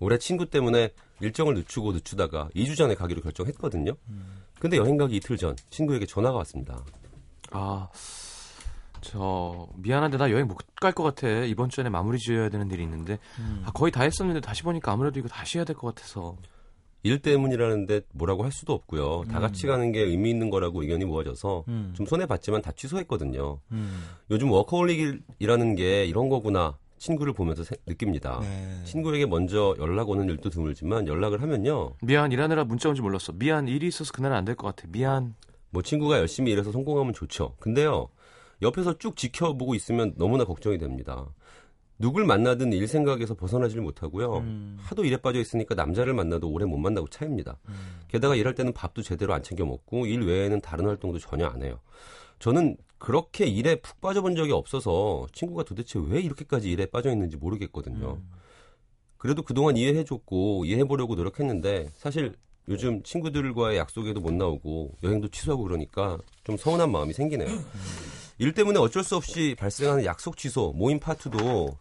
올해 0.00 0.18
친구 0.18 0.46
때문에 0.46 0.90
일정을 1.20 1.54
늦추고 1.54 1.92
늦추다가 1.92 2.48
2주 2.54 2.76
전에 2.76 2.94
가기로 2.94 3.22
결정했거든요. 3.22 3.92
근데 4.60 4.76
여행 4.76 4.96
가기 4.96 5.16
이틀 5.16 5.36
전 5.36 5.56
친구에게 5.70 6.06
전화가 6.06 6.36
왔습니다. 6.38 6.80
아, 7.50 7.88
저 9.00 9.66
미안한데 9.76 10.16
나 10.18 10.30
여행 10.30 10.46
못 10.46 10.58
갈 10.80 10.92
것 10.92 11.02
같아. 11.02 11.26
이번 11.28 11.68
주에 11.70 11.88
마무리 11.88 12.18
지어야 12.18 12.48
되는 12.50 12.70
일이 12.70 12.82
있는데 12.84 13.18
음. 13.40 13.62
아, 13.66 13.72
거의 13.72 13.90
다 13.90 14.02
했었는데 14.02 14.40
다시 14.40 14.62
보니까 14.62 14.92
아무래도 14.92 15.18
이거 15.18 15.28
다시 15.28 15.58
해야 15.58 15.64
될 15.64 15.74
것 15.74 15.94
같아서. 15.94 16.36
일 17.08 17.20
때문이라는데 17.20 18.02
뭐라고 18.12 18.44
할 18.44 18.52
수도 18.52 18.72
없고요. 18.74 19.24
다 19.30 19.40
같이 19.40 19.66
가는 19.66 19.92
게 19.92 20.00
의미 20.00 20.30
있는 20.30 20.50
거라고 20.50 20.82
의견이 20.82 21.04
모아져서 21.06 21.64
음. 21.68 21.92
좀 21.96 22.04
손해 22.06 22.26
봤지만 22.26 22.60
다 22.62 22.70
취소했거든요. 22.72 23.60
음. 23.72 24.02
요즘 24.30 24.50
워커홀릭이라는 24.50 25.74
게 25.74 26.04
이런 26.04 26.28
거구나 26.28 26.76
친구를 26.98 27.32
보면서 27.32 27.62
세- 27.64 27.76
느낍니다. 27.86 28.40
네. 28.40 28.80
친구에게 28.84 29.24
먼저 29.26 29.74
연락 29.78 30.08
오는 30.10 30.28
일도 30.28 30.50
드물지만 30.50 31.06
연락을 31.06 31.40
하면요. 31.42 31.94
미안 32.02 32.32
일하느라 32.32 32.64
문자 32.64 32.88
온지 32.88 33.00
몰랐어. 33.00 33.32
미안 33.32 33.68
일이 33.68 33.86
있어서 33.86 34.12
그날은 34.12 34.36
안 34.36 34.44
될 34.44 34.56
것 34.56 34.66
같아. 34.74 34.88
미안. 34.90 35.34
뭐 35.70 35.82
친구가 35.82 36.18
열심히 36.18 36.50
일해서 36.52 36.72
성공하면 36.72 37.12
좋죠. 37.14 37.54
근데요. 37.60 38.08
옆에서 38.62 38.98
쭉 38.98 39.14
지켜보고 39.16 39.74
있으면 39.76 40.14
너무나 40.16 40.44
걱정이 40.44 40.78
됩니다. 40.78 41.26
누굴 41.98 42.24
만나든 42.24 42.72
일 42.72 42.86
생각에서 42.86 43.34
벗어나질 43.34 43.80
못하고요. 43.80 44.38
음. 44.38 44.76
하도 44.80 45.04
일에 45.04 45.16
빠져 45.16 45.40
있으니까 45.40 45.74
남자를 45.74 46.14
만나도 46.14 46.48
오래 46.48 46.64
못 46.64 46.78
만나고 46.78 47.08
차입니다. 47.08 47.58
음. 47.68 47.74
게다가 48.08 48.36
일할 48.36 48.54
때는 48.54 48.72
밥도 48.72 49.02
제대로 49.02 49.34
안 49.34 49.42
챙겨 49.42 49.64
먹고 49.64 50.06
일 50.06 50.22
외에는 50.22 50.60
다른 50.60 50.86
활동도 50.86 51.18
전혀 51.18 51.46
안 51.46 51.62
해요. 51.62 51.80
저는 52.38 52.76
그렇게 52.98 53.46
일에 53.46 53.76
푹 53.76 54.00
빠져본 54.00 54.36
적이 54.36 54.52
없어서 54.52 55.26
친구가 55.32 55.64
도대체 55.64 55.98
왜 55.98 56.20
이렇게까지 56.20 56.70
일에 56.70 56.86
빠져 56.86 57.10
있는지 57.10 57.36
모르겠거든요. 57.36 58.20
그래도 59.16 59.42
그동안 59.42 59.76
이해해줬고 59.76 60.64
이해해보려고 60.64 61.16
노력했는데 61.16 61.90
사실 61.96 62.34
요즘 62.68 63.02
친구들과의 63.02 63.78
약속에도 63.78 64.20
못 64.20 64.32
나오고 64.32 64.98
여행도 65.02 65.28
취소하고 65.28 65.64
그러니까 65.64 66.18
좀 66.44 66.56
서운한 66.56 66.92
마음이 66.92 67.12
생기네요. 67.12 67.48
일 68.38 68.52
때문에 68.52 68.78
어쩔 68.78 69.02
수 69.02 69.16
없이 69.16 69.56
발생하는 69.58 70.04
약속 70.04 70.36
취소, 70.36 70.72
모임 70.72 71.00
파트도 71.00 71.76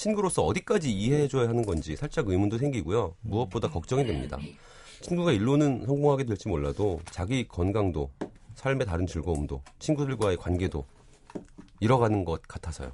친구로서 0.00 0.42
어디까지 0.44 0.90
이해해줘야 0.90 1.46
하는 1.46 1.62
건지 1.62 1.94
살짝 1.94 2.26
의문도 2.26 2.56
생기고요. 2.56 3.16
무엇보다 3.20 3.68
걱정이 3.68 4.06
됩니다. 4.06 4.38
친구가 5.02 5.32
일로는 5.32 5.84
성공하게 5.84 6.24
될지 6.24 6.48
몰라도 6.48 7.00
자기 7.10 7.46
건강도, 7.46 8.10
삶의 8.54 8.86
다른 8.86 9.06
즐거움도, 9.06 9.62
친구들과의 9.78 10.38
관계도 10.38 10.86
잃어가는 11.80 12.24
것 12.24 12.40
같아서요. 12.48 12.92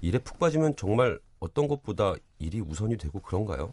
일에 0.00 0.18
푹 0.18 0.40
빠지면 0.40 0.74
정말 0.74 1.20
어떤 1.38 1.68
것보다 1.68 2.14
일이 2.40 2.60
우선이 2.60 2.96
되고 2.96 3.20
그런가요? 3.20 3.72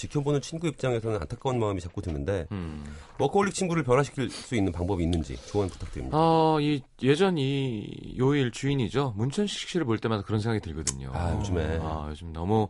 지켜보는 0.00 0.40
친구 0.40 0.66
입장에서는 0.66 1.20
안타까운 1.20 1.58
마음이 1.60 1.80
자꾸 1.80 2.00
드는데 2.00 2.46
음. 2.52 2.84
워커홀릭 3.18 3.52
친구를 3.54 3.82
변화시킬 3.82 4.30
수 4.30 4.54
있는 4.56 4.72
방법이 4.72 5.02
있는지 5.04 5.36
조언 5.46 5.68
부탁드립니다. 5.68 6.16
아, 6.16 6.56
이 6.60 6.82
예전 7.02 7.36
이 7.36 8.14
요일 8.18 8.50
주인이죠. 8.50 9.12
문천식 9.16 9.68
씨를 9.68 9.84
볼 9.84 9.98
때마다 9.98 10.22
그런 10.22 10.40
생각이 10.40 10.60
들거든요. 10.64 11.10
아, 11.12 11.36
요즘에. 11.36 11.78
아, 11.82 12.06
요즘 12.08 12.32
너무 12.32 12.68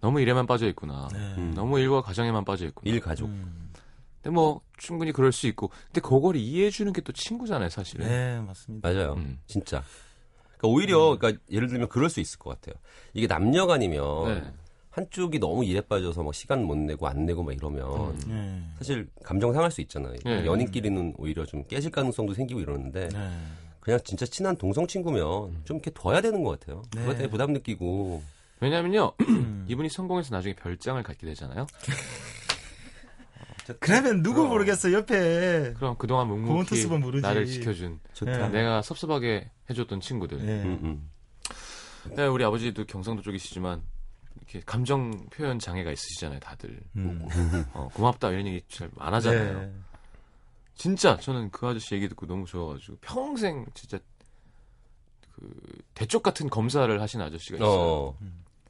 너무 0.00 0.20
일에만 0.20 0.46
빠져 0.46 0.66
있구나. 0.68 1.08
네. 1.12 1.18
음. 1.36 1.52
너무 1.54 1.78
일과 1.78 2.00
가정에만 2.02 2.44
빠져 2.44 2.66
있구나. 2.66 2.90
일 2.92 3.00
가족. 3.00 3.26
음. 3.28 3.70
근데 4.22 4.34
뭐 4.34 4.62
충분히 4.78 5.12
그럴 5.12 5.32
수 5.32 5.46
있고. 5.46 5.68
근데 5.86 6.00
그걸 6.00 6.36
이해해 6.36 6.70
주는 6.70 6.92
게 6.94 7.02
또 7.02 7.12
친구잖아요, 7.12 7.68
사실은. 7.68 8.06
네, 8.06 8.40
맞습니다. 8.40 8.88
맞아요. 8.88 9.14
음. 9.18 9.38
진짜. 9.46 9.82
그러니까 10.56 10.68
오히려 10.68 11.16
그러니까 11.18 11.42
예를 11.50 11.68
들면 11.68 11.88
그럴 11.90 12.08
수 12.08 12.20
있을 12.20 12.38
것 12.38 12.50
같아요. 12.50 12.74
이게 13.12 13.26
남녀간이면 13.26 14.24
네. 14.34 14.52
한쪽이 14.94 15.40
너무 15.40 15.64
일에 15.64 15.80
빠져서 15.80 16.22
막 16.22 16.32
시간 16.32 16.62
못 16.62 16.78
내고 16.78 17.08
안 17.08 17.26
내고 17.26 17.42
막 17.42 17.52
이러면 17.52 18.16
음. 18.28 18.28
네. 18.28 18.62
사실 18.78 19.08
감정 19.24 19.52
상할 19.52 19.72
수 19.72 19.80
있잖아요. 19.80 20.14
예. 20.24 20.46
연인끼리는 20.46 21.14
오히려 21.18 21.44
좀 21.44 21.64
깨질 21.66 21.90
가능성도 21.90 22.32
생기고 22.32 22.60
이러는데 22.60 23.08
네. 23.08 23.30
그냥 23.80 23.98
진짜 24.04 24.24
친한 24.24 24.56
동성 24.56 24.86
친구면 24.86 25.62
좀 25.64 25.78
이렇게 25.78 25.90
둬야 25.90 26.20
되는 26.20 26.44
것 26.44 26.60
같아요. 26.60 26.82
네. 26.94 27.00
그것 27.00 27.12
때문에 27.14 27.28
부담 27.28 27.52
느끼고 27.52 28.22
왜냐면요, 28.60 29.12
음. 29.28 29.62
이분이 29.68 29.88
성공해서 29.88 30.32
나중에 30.32 30.54
별장을 30.54 31.02
갖게 31.02 31.26
되잖아요. 31.26 31.66
그러면 33.80 34.22
누구 34.22 34.46
모르겠어 34.46 34.92
옆에 34.92 35.72
그럼 35.76 35.96
그동안 35.98 36.28
묵묵히. 36.28 36.86
나를 37.20 37.46
지켜준 37.46 37.98
좋다. 38.12 38.48
네. 38.48 38.60
내가 38.60 38.80
섭섭하게 38.82 39.50
해줬던 39.70 40.00
친구들. 40.00 40.38
네. 40.38 40.62
음, 40.62 40.78
음. 40.82 41.10
네, 42.14 42.26
우리 42.26 42.44
아버지도 42.44 42.84
경상도 42.84 43.22
쪽이시지만 43.22 43.82
이렇게 44.36 44.60
감정 44.66 45.10
표현 45.30 45.58
장애가 45.58 45.90
있으시잖아요, 45.92 46.40
다들. 46.40 46.80
음. 46.96 47.26
어, 47.72 47.88
고맙다 47.94 48.30
이런 48.30 48.46
얘기 48.46 48.62
잘 48.68 48.90
안 48.98 49.14
하잖아요. 49.14 49.60
네. 49.60 49.72
진짜 50.74 51.16
저는 51.18 51.50
그 51.50 51.66
아저씨 51.68 51.94
얘기 51.94 52.08
듣고 52.08 52.26
너무 52.26 52.44
좋아가지고 52.46 52.98
평생 53.00 53.64
진짜 53.74 53.98
그 55.34 55.50
대쪽 55.94 56.22
같은 56.22 56.48
검사를 56.50 57.00
하신 57.00 57.20
아저씨가 57.20 57.56
있어요. 57.56 57.70
어. 57.70 58.18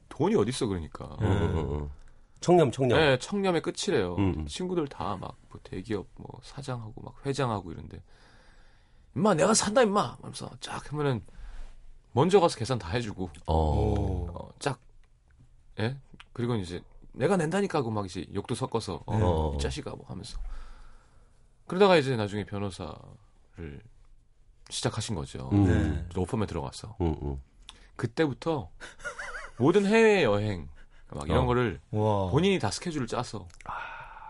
돈이 0.09 0.35
어딨어 0.35 0.67
그러니까. 0.67 1.05
음, 1.21 1.25
음, 1.27 1.57
음. 1.73 1.89
청렴 2.41 2.71
청렴. 2.71 2.97
네, 2.99 3.17
청렴의 3.17 3.61
끝이래요. 3.61 4.15
음, 4.15 4.33
음. 4.37 4.45
친구들 4.47 4.87
다 4.87 5.15
막 5.17 5.35
뭐 5.49 5.59
대기업 5.63 6.05
뭐 6.15 6.39
사장하고 6.43 7.01
막 7.01 7.15
회장하고 7.25 7.71
이런데 7.71 8.01
임마 9.15 9.33
내가 9.35 9.53
산다 9.53 9.81
임마 9.83 10.17
하면서 10.21 10.49
쫙 10.59 10.91
하면은 10.91 11.23
먼저 12.11 12.39
가서 12.39 12.57
계산 12.57 12.77
다 12.77 12.89
해주고 12.89 13.29
어. 13.45 13.55
오. 13.55 14.29
어, 14.33 14.49
쫙 14.59 14.79
예? 15.79 15.97
그리고 16.33 16.55
이제 16.55 16.81
내가 17.13 17.37
낸다니까 17.37 17.79
하고 17.79 17.91
막 17.91 18.05
이제 18.05 18.25
욕도 18.33 18.55
섞어서 18.55 19.03
어, 19.05 19.51
네. 19.51 19.57
이 19.57 19.59
자식아 19.59 19.91
뭐 19.91 20.05
하면서 20.07 20.37
그러다가 21.67 21.97
이제 21.97 22.15
나중에 22.15 22.45
변호사를 22.45 23.81
시작하신 24.69 25.15
거죠. 25.15 25.49
음. 25.53 25.65
네. 25.65 26.05
로펌에 26.13 26.45
들어가서 26.45 26.95
음, 27.01 27.15
음. 27.21 27.41
그때부터 27.95 28.69
모든 29.57 29.85
해외 29.85 30.23
여행 30.23 30.67
막 31.09 31.27
이런 31.27 31.43
어. 31.43 31.45
거를 31.45 31.79
와. 31.91 32.29
본인이 32.29 32.59
다 32.59 32.71
스케줄을 32.71 33.07
짜서 33.07 33.47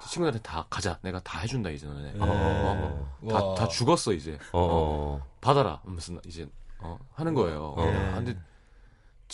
친구들한테 0.07 0.39
다 0.43 0.67
가자 0.69 0.99
내가 1.01 1.19
다 1.21 1.39
해준다 1.39 1.71
이제 1.71 1.87
너네 1.87 2.13
네. 2.13 2.19
어, 2.19 2.25
어. 2.27 3.29
다, 3.29 3.43
와. 3.43 3.55
다 3.55 3.67
죽었어 3.67 4.13
이제 4.13 4.37
어, 4.51 4.59
어. 4.59 5.27
받아라 5.41 5.81
하면서 5.83 6.13
이제 6.25 6.47
어, 6.79 6.99
하는 7.13 7.33
거예요 7.33 7.73
어. 7.75 7.81
아, 7.81 8.15
근데 8.15 8.37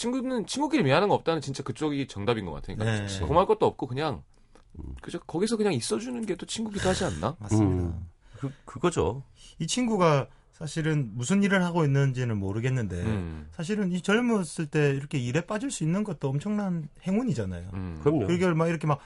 친구는 0.02 0.46
친구끼리 0.48 0.84
미안한 0.84 1.10
거 1.10 1.16
없다는 1.16 1.42
진짜 1.42 1.62
그쪽이 1.64 2.08
정답인 2.08 2.46
것 2.46 2.52
같아요 2.54 2.78
그러니까 2.78 3.06
네. 3.08 3.20
고마울 3.26 3.46
것도 3.48 3.66
없고 3.66 3.88
그냥 3.88 4.24
그저 5.02 5.20
거기서 5.20 5.58
그냥 5.58 5.74
있어주는 5.74 6.26
게 6.26 6.36
또 6.36 6.46
친구기도 6.46 6.90
하지 6.90 7.06
않나 7.06 7.36
맞습니다. 7.40 7.84
음. 7.84 8.08
그 8.40 8.52
그거죠. 8.66 9.24
이 9.60 9.68
친구가 9.68 10.28
사실은 10.54 11.12
무슨 11.14 11.44
일을 11.44 11.64
하고 11.64 11.84
있는지는 11.86 12.38
모르겠는데 12.38 12.96
음, 12.96 13.48
사실은 13.52 13.92
이 13.92 14.02
젊었을 14.02 14.68
때 14.68 14.90
이렇게 14.92 15.18
일에 15.20 15.42
빠질 15.42 15.70
수 15.72 15.84
있는 15.84 16.04
것도 16.04 16.30
엄청난 16.30 16.88
행운이잖아요. 17.06 17.70
음. 17.74 18.00
그럼요. 18.02 18.28
그걸 18.28 18.56
막 18.56 18.68
이렇게 18.70 18.88
막 18.88 19.00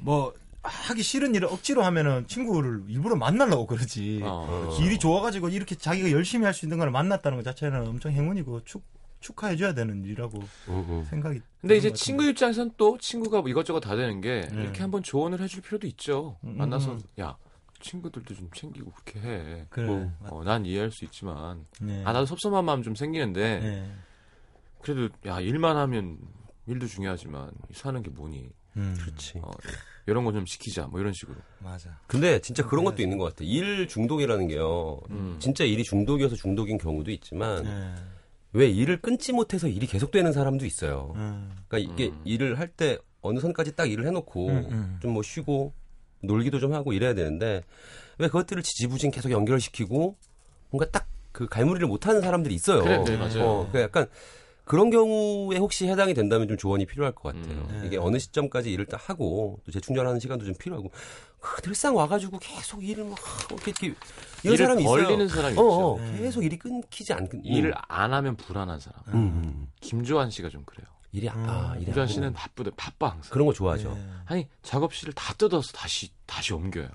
뭐 0.00 0.32
하기 0.62 1.02
싫은 1.02 1.34
일을 1.34 1.48
억지로 1.48 1.82
하면은 1.84 2.26
친구를 2.26 2.82
일부러 2.88 3.16
만나려고 3.16 3.66
그러지. 3.66 4.20
어, 4.24 4.46
어. 4.70 4.76
일이 4.82 4.98
좋아가지고 4.98 5.48
이렇게 5.50 5.74
자기가 5.76 6.10
열심히 6.10 6.44
할 6.44 6.52
수 6.54 6.64
있는 6.66 6.78
걸 6.78 6.90
만났다는 6.90 7.38
것 7.38 7.44
자체는 7.44 7.86
엄청 7.86 8.12
행운이고 8.12 8.64
축 8.64 8.82
축하해줘야 9.20 9.74
되는 9.74 10.02
일이라고 10.04 10.38
음, 10.68 10.86
음. 10.88 11.04
생각이. 11.04 11.40
근데 11.60 11.76
이제 11.76 11.92
친구 11.92 12.24
입장에서는 12.24 12.72
또 12.76 12.96
친구가 12.98 13.40
뭐 13.40 13.50
이것저것 13.50 13.80
다 13.80 13.96
되는 13.96 14.20
게 14.20 14.42
네. 14.52 14.62
이렇게 14.62 14.80
한번 14.80 15.02
조언을 15.02 15.40
해줄 15.40 15.60
필요도 15.62 15.86
있죠 15.88 16.36
음, 16.44 16.56
만나서 16.56 16.92
음. 16.92 17.00
야 17.20 17.36
친구들도 17.80 18.34
좀 18.34 18.48
챙기고 18.54 18.90
그렇게 18.92 19.20
해. 19.20 19.66
그래. 19.70 19.88
음. 19.88 20.14
맞- 20.20 20.32
어, 20.32 20.44
난 20.44 20.64
이해할 20.66 20.90
수 20.90 21.04
있지만 21.04 21.64
네. 21.80 22.02
아 22.04 22.12
나도 22.12 22.26
섭섭한 22.26 22.64
마음 22.64 22.82
좀 22.82 22.94
생기는데 22.94 23.58
네. 23.60 23.92
그래도 24.82 25.08
야 25.26 25.40
일만 25.40 25.76
하면 25.76 26.18
일도 26.66 26.86
중요하지만 26.86 27.50
사는 27.72 28.02
게 28.02 28.10
뭐니 28.10 28.48
음. 28.76 28.96
그렇지. 29.00 29.40
어, 29.42 29.50
이런 30.06 30.24
거좀 30.24 30.44
시키자 30.46 30.86
뭐 30.86 31.00
이런 31.00 31.12
식으로 31.12 31.36
맞아. 31.58 31.98
근데 32.06 32.40
진짜 32.40 32.64
그런 32.66 32.84
것도 32.84 33.02
있는 33.02 33.18
것 33.18 33.24
같아. 33.24 33.38
일 33.42 33.88
중독이라는 33.88 34.46
게요. 34.48 35.00
음. 35.10 35.36
진짜 35.40 35.64
일이 35.64 35.82
중독이어서 35.82 36.36
중독인 36.36 36.78
경우도 36.78 37.10
있지만 37.10 37.64
네. 37.64 37.94
왜 38.52 38.68
일을 38.68 39.00
끊지 39.00 39.32
못해서 39.32 39.68
일이 39.68 39.86
계속되는 39.86 40.32
사람도 40.32 40.64
있어요. 40.64 41.12
음. 41.16 41.52
그러니까 41.68 41.92
이게 41.92 42.10
음. 42.10 42.20
일을 42.24 42.58
할 42.58 42.68
때 42.68 42.98
어느 43.20 43.40
선까지 43.40 43.74
딱 43.74 43.90
일을 43.90 44.06
해놓고 44.06 44.48
음, 44.48 44.68
음. 44.70 44.98
좀뭐 45.02 45.22
쉬고 45.22 45.72
놀기도 46.22 46.60
좀 46.60 46.72
하고 46.72 46.92
이래야 46.92 47.14
되는데 47.14 47.64
왜 48.18 48.28
그것들을 48.28 48.62
지지부진 48.62 49.10
계속 49.10 49.30
연결시키고 49.30 50.16
뭔가 50.70 50.90
딱 50.90 51.08
그 51.38 51.46
갈무리를 51.46 51.86
못하는 51.86 52.20
사람들이 52.20 52.52
있어요. 52.52 52.82
그래, 52.82 53.04
네, 53.04 53.16
맞아요. 53.16 53.44
어, 53.44 53.68
그러니까 53.70 53.80
약간 53.82 54.06
그런 54.68 54.90
경우에 54.90 55.56
혹시 55.56 55.88
해당이 55.88 56.12
된다면 56.12 56.46
좀 56.46 56.58
조언이 56.58 56.84
필요할 56.84 57.14
것 57.14 57.34
같아요. 57.34 57.66
음. 57.70 57.80
네. 57.80 57.86
이게 57.86 57.96
어느 57.96 58.18
시점까지 58.18 58.70
일을 58.70 58.84
딱 58.84 59.08
하고 59.08 59.58
또 59.64 59.72
재충전하는 59.72 60.20
시간도 60.20 60.44
좀 60.44 60.54
필요하고 60.54 60.90
그 61.40 61.62
늘상 61.62 61.96
와가지고 61.96 62.38
계속 62.38 62.84
일을 62.84 63.04
막 63.04 63.18
이렇게, 63.50 63.72
이렇게 63.86 63.94
이런 64.42 64.54
일을 64.54 64.56
사람이 64.58 64.82
있어요. 64.82 65.04
벌리는 65.04 65.28
사람이 65.28 65.58
어, 65.58 65.62
있죠 65.62 65.64
어, 65.64 65.98
네. 65.98 66.18
계속 66.18 66.44
일이 66.44 66.58
끊기지 66.58 67.14
않 67.14 67.26
일을 67.42 67.72
안 67.88 68.12
하면 68.12 68.36
불안한 68.36 68.78
사람 68.78 69.00
음, 69.08 69.14
음. 69.14 69.68
김조한 69.80 70.30
씨가 70.30 70.50
좀 70.50 70.64
그래요 70.66 70.86
일이 71.12 71.30
아, 71.30 71.32
아 71.34 71.74
일이 71.76 71.86
김조한 71.86 72.06
안 72.06 72.12
씨는. 72.12 72.32
바쁘대 72.34 72.70
바빠 72.76 73.08
항상 73.08 73.30
그런 73.32 73.46
거 73.46 73.54
좋아하죠. 73.54 73.94
네. 73.94 74.06
아니 74.26 74.48
작업실을 74.62 75.14
다 75.14 75.32
뜯어서 75.32 75.72
다시 75.72 76.10
다시 76.26 76.52
옮겨요 76.52 76.90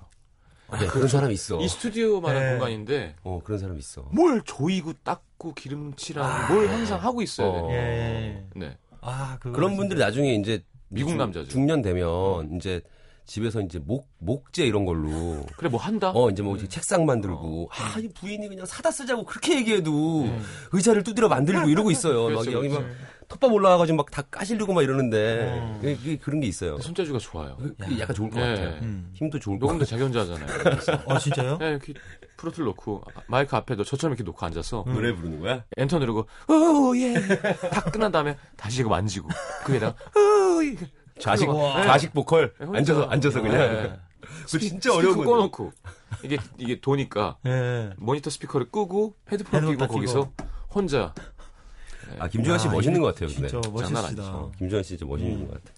네, 0.72 0.86
그런 0.88 1.06
사람 1.08 1.30
있어. 1.30 1.60
이 1.60 1.68
스튜디오만한 1.68 2.42
네. 2.42 2.50
공간인데 2.52 3.16
어 3.22 3.40
그런 3.44 3.58
사람 3.58 3.78
있어. 3.78 4.08
뭘 4.12 4.42
조이고 4.42 4.92
닦고 5.04 5.54
기름칠하고 5.54 6.52
뭘 6.54 6.68
항상 6.68 7.00
하고 7.02 7.22
있어야 7.22 7.46
어. 7.48 7.68
돼 7.68 7.74
예. 7.74 8.44
네. 8.58 8.76
아, 9.00 9.38
그런 9.40 9.76
분들이 9.76 10.00
나중에 10.00 10.34
이제 10.34 10.64
미국 10.88 11.10
중- 11.10 11.18
남자죠. 11.18 11.48
중년 11.48 11.82
되면 11.82 12.56
이제 12.56 12.80
집에서 13.26 13.60
이제 13.62 13.78
목 13.78 14.08
목재 14.18 14.66
이런 14.66 14.84
걸로 14.84 15.46
그래 15.56 15.68
뭐 15.70 15.80
한다 15.80 16.12
어 16.14 16.28
이제 16.30 16.42
뭐 16.42 16.58
책상 16.58 17.06
만들고 17.06 17.70
아 17.72 17.98
이 17.98 18.08
부인이 18.08 18.48
그냥 18.48 18.66
사다 18.66 18.90
쓰자고 18.90 19.24
그렇게 19.24 19.56
얘기해도 19.56 20.28
의자를 20.72 21.02
두드려 21.02 21.28
만들고 21.28 21.68
이러고 21.68 21.90
있어요. 21.90 22.24
막 22.24 22.40
그렇죠, 22.42 22.52
여기 22.52 22.68
막 22.68 22.78
그렇죠. 22.80 22.94
톱밥 23.28 23.50
올라와가지고 23.52 23.96
막 23.96 24.10
다 24.10 24.20
까시려고 24.22 24.74
막 24.74 24.82
이러는데 24.82 25.48
어. 25.58 25.80
그런 26.20 26.40
게 26.40 26.46
있어요. 26.46 26.78
손재주가 26.80 27.18
좋아요 27.18 27.56
그- 27.56 27.74
그게 27.76 27.98
약간 28.00 28.14
좋을 28.14 28.28
것 28.30 28.40
예. 28.40 28.46
같아요. 28.46 28.68
음. 28.82 29.10
힘도 29.14 29.38
좋을 29.38 29.58
것 29.58 29.66
녹음도 29.66 29.84
같아요. 29.86 29.90
자기 29.90 30.02
혼자 30.02 30.20
하잖아요 30.20 31.02
어, 31.06 31.18
진짜요? 31.18 31.56
네, 31.58 31.70
이렇게 31.70 31.94
프로틀 32.36 32.64
놓고 32.64 33.02
마이크 33.28 33.56
앞에 33.56 33.74
너 33.76 33.84
저처럼 33.84 34.12
이렇게 34.12 34.24
놓고 34.24 34.44
앉아서 34.44 34.84
노래 34.86 35.14
부르는 35.14 35.40
거야? 35.40 35.64
엔터 35.78 35.98
누르고 35.98 36.26
오예 36.48 37.14
다 37.72 37.80
끝난 37.84 38.12
다음에 38.12 38.36
다시 38.56 38.80
이거 38.82 38.90
만지고 38.90 39.28
그게다가 39.64 39.94
오예 40.14 40.76
좌식. 41.18 41.46
좌식 41.48 42.12
보컬 42.12 42.52
네, 42.58 42.64
혼자. 42.66 42.78
앉아서 42.78 43.02
앉아서 43.04 43.42
그냥 43.42 43.58
네. 43.58 44.00
그거 44.46 44.58
진짜 44.58 44.94
어려운 44.94 45.16
건데. 45.16 45.30
꺼놓고 45.30 45.72
이게 46.24 46.38
이게 46.58 46.80
도니까 46.80 47.36
예. 47.46 47.92
모니터 47.98 48.30
스피커를 48.30 48.70
끄고 48.70 49.14
헤드폰 49.30 49.70
끼고. 49.76 49.86
거기서 49.86 50.32
혼자 50.74 51.14
아 52.18 52.28
김주현 52.28 52.58
씨 52.58 52.68
야, 52.68 52.72
멋있는 52.72 53.00
것 53.00 53.14
같아요. 53.14 53.28
근데 53.34 53.48
진짜 53.48 53.60
장난. 53.84 54.04
아니죠. 54.06 54.52
김주현 54.58 54.82
씨 54.82 54.88
진짜 54.90 55.06
멋있는 55.06 55.46
것 55.46 55.54
같아. 55.54 55.72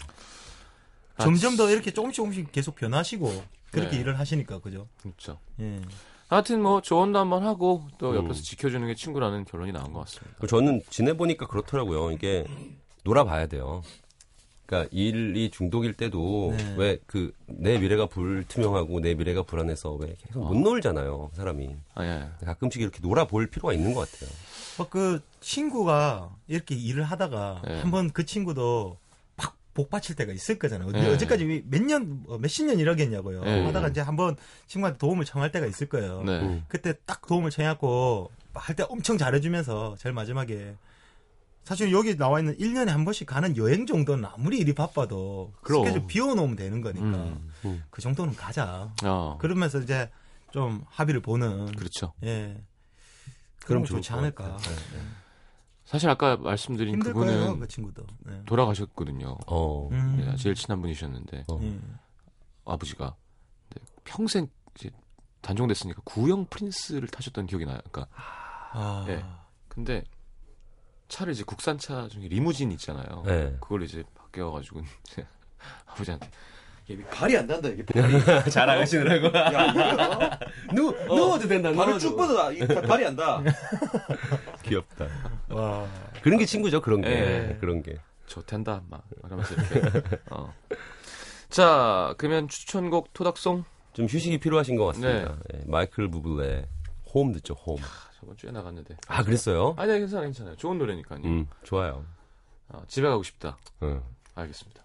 아, 1.18 1.24
점점 1.24 1.56
더 1.56 1.70
이렇게 1.70 1.92
조금씩 1.92 2.16
조금씩 2.16 2.52
계속 2.52 2.74
변하시고 2.76 3.42
그렇게 3.70 3.96
네. 3.96 4.00
일을 4.00 4.18
하시니까 4.18 4.58
그죠? 4.60 4.88
진짜 5.00 5.38
예. 5.60 5.80
하여튼 6.28 6.60
뭐 6.62 6.80
조언도 6.82 7.18
한번 7.18 7.44
하고 7.44 7.86
또 7.98 8.10
음. 8.10 8.16
옆에서 8.16 8.42
지켜주는 8.42 8.86
게 8.86 8.94
친구라는 8.94 9.44
결론이 9.44 9.72
나온 9.72 9.92
것 9.92 10.00
같습니다. 10.00 10.36
그 10.40 10.46
저는 10.46 10.82
지내보니까 10.90 11.46
그렇더라고요. 11.46 12.10
이게 12.10 12.44
놀아봐야 13.04 13.46
돼요. 13.46 13.82
그러니까 14.66 14.88
일이 14.92 15.50
중독일 15.50 15.92
때도 15.94 16.54
네. 16.56 16.74
왜그 16.76 17.32
내 17.46 17.78
미래가 17.78 18.06
불투명하고 18.06 19.00
내 19.00 19.14
미래가 19.14 19.44
불안해서 19.44 19.94
왜 19.94 20.16
계속 20.18 20.40
못 20.40 20.54
놀잖아요. 20.56 21.30
사람이 21.34 21.76
아, 21.94 22.04
예. 22.04 22.28
가끔씩 22.44 22.82
이렇게 22.82 22.98
놀아볼 23.00 23.46
필요가 23.46 23.72
있는 23.72 23.94
것 23.94 24.10
같아요. 24.10 24.30
어, 24.78 24.88
그 24.88 25.20
친구가 25.40 26.30
이렇게 26.48 26.74
일을 26.74 27.04
하다가 27.04 27.62
네. 27.64 27.80
한번 27.80 28.10
그 28.10 28.26
친구도 28.26 28.98
막 29.36 29.56
복받칠 29.74 30.16
때가 30.16 30.32
있을 30.32 30.58
거잖아요. 30.58 30.90
네. 30.90 31.08
어제까지 31.14 31.64
몇 31.66 31.82
년, 31.82 32.24
어, 32.26 32.36
몇십 32.38 32.66
년 32.66 32.78
일하겠냐고요. 32.78 33.44
네. 33.44 33.64
하다가 33.64 33.88
이제 33.88 34.00
한번 34.00 34.36
친구한테 34.66 34.98
도움을 34.98 35.24
청할 35.24 35.52
때가 35.52 35.66
있을 35.66 35.88
거예요. 35.88 36.22
네. 36.24 36.40
음. 36.40 36.64
그때 36.68 36.94
딱 37.06 37.24
도움을 37.26 37.50
청해갖고 37.50 38.30
할 38.52 38.74
때 38.74 38.84
엄청 38.88 39.18
잘해주면서 39.18 39.96
제일 39.98 40.14
마지막에 40.14 40.74
사실 41.66 41.90
여기 41.92 42.16
나와 42.16 42.38
있는 42.38 42.56
1년에 42.58 42.86
한 42.90 43.04
번씩 43.04 43.26
가는 43.26 43.56
여행 43.56 43.86
정도는 43.86 44.24
아무리 44.24 44.58
일이 44.58 44.72
바빠도 44.72 45.52
그럼. 45.62 45.84
스케줄 45.84 46.06
비워놓으면 46.06 46.54
되는 46.54 46.80
거니까 46.80 47.04
음. 47.64 47.82
그 47.90 48.00
정도는 48.00 48.36
가자. 48.36 48.92
어. 49.04 49.36
그러면서 49.40 49.80
이제 49.80 50.08
좀 50.52 50.84
합의를 50.86 51.22
보는 51.22 51.72
그렇죠. 51.74 52.12
예. 52.22 52.62
그럼 53.64 53.84
좋지 53.84 54.10
것 54.10 54.16
않을까. 54.18 54.44
같아요. 54.52 54.76
사실 55.84 56.08
아까 56.08 56.36
말씀드린 56.36 56.94
힘들 56.94 57.12
그분은 57.12 57.34
거예요, 57.34 57.58
그 57.58 57.66
친구도. 57.66 58.06
네. 58.20 58.42
돌아가셨거든요. 58.46 59.36
어. 59.48 59.88
음. 59.90 60.18
네, 60.24 60.36
제일 60.36 60.54
친한 60.54 60.80
분이셨는데 60.80 61.46
어. 61.48 61.58
예. 61.62 61.80
아버지가 62.64 63.16
네, 63.74 63.82
평생 64.04 64.46
이제 64.76 64.92
단종됐으니까 65.40 66.00
구형 66.04 66.46
프린스를 66.46 67.08
타셨던 67.08 67.46
기억이 67.46 67.64
나요. 67.66 67.80
그러니까 67.90 68.06
아. 68.72 69.04
네. 69.08 69.24
근데 69.66 70.04
차를 71.08 71.32
이제 71.32 71.44
국산차 71.44 72.08
중에 72.08 72.28
리무진 72.28 72.72
있잖아요. 72.72 73.22
네. 73.26 73.56
그걸 73.60 73.82
이제 73.82 74.02
바뀌어가지고 74.14 74.82
아버지한테 75.86 76.28
이게 76.88 77.04
발이 77.04 77.36
안 77.36 77.46
난다 77.46 77.68
이게 77.68 77.84
자랑하시느라고. 78.50 79.30
누, 80.74 80.92
누워도 81.06 81.48
된다, 81.48 81.72
발을 81.72 81.98
쭉 81.98 82.16
뻗어 82.16 82.52
이 82.52 82.60
발이 82.60 83.06
안다. 83.06 83.42
귀엽다. 84.62 85.06
와. 85.48 85.86
그런 86.22 86.38
게 86.38 86.44
친구죠, 86.46 86.80
그런 86.80 87.00
게. 87.00 87.08
예. 87.08 87.56
그런 87.60 87.82
게. 87.82 87.96
좋댄다 88.26 88.82
막 88.88 89.04
이러면서 89.24 89.54
이렇게. 89.54 90.02
어. 90.30 90.52
자 91.48 92.14
그러면 92.18 92.48
추천곡 92.48 93.12
토닥송 93.12 93.64
좀 93.92 94.06
휴식이 94.06 94.38
필요하신 94.38 94.76
것 94.76 94.86
같습니다. 94.86 95.36
예, 95.54 95.62
마이클 95.66 96.08
부블레 96.10 96.68
홈 97.14 97.32
듣죠, 97.32 97.54
홈. 97.54 97.76
저번 98.18 98.36
주에 98.36 98.50
나갔는데. 98.50 98.96
아, 99.08 99.22
그랬어요? 99.22 99.74
아니 99.76 99.92
아니, 99.92 100.00
괜찮아요 100.00 100.26
괜찮아요. 100.26 100.56
좋은 100.56 100.78
노래니까요. 100.78 101.20
음, 101.24 101.46
좋아요. 101.62 102.04
어, 102.68 102.82
집에 102.88 103.08
가고 103.08 103.22
싶다. 103.22 103.58
응. 103.82 104.02
알겠습니다. 104.34 104.84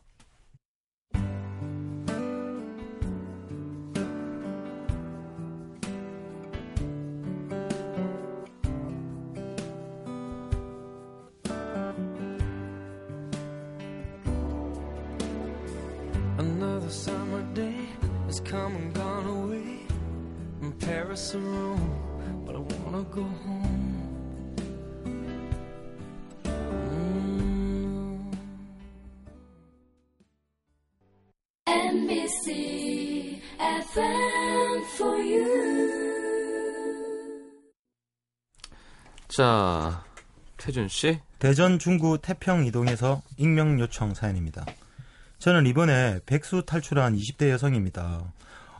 Another 16.39 16.89
summer 16.89 17.41
day 17.53 17.87
has 18.25 18.39
come 18.43 18.75
and 18.75 18.93
gone 18.93 19.27
away 19.27 19.85
from 20.59 20.71
Paris 20.79 21.35
or 21.35 21.70
go 23.11 23.21
home. 23.23 24.01
Mm. 26.45 28.31
NBC 31.67 33.41
FM 33.59 34.83
for 34.95 35.19
you. 35.19 35.91
자 39.27 40.03
태준 40.57 40.87
씨. 40.87 41.19
대전 41.39 41.79
중구 41.79 42.19
태평 42.21 42.65
이동에서 42.65 43.21
익명 43.37 43.79
요청 43.79 44.13
사연입니다. 44.13 44.65
저는 45.39 45.65
이번에 45.65 46.19
백수 46.25 46.63
탈출한 46.65 47.15
20대 47.15 47.49
여성입니다. 47.49 48.31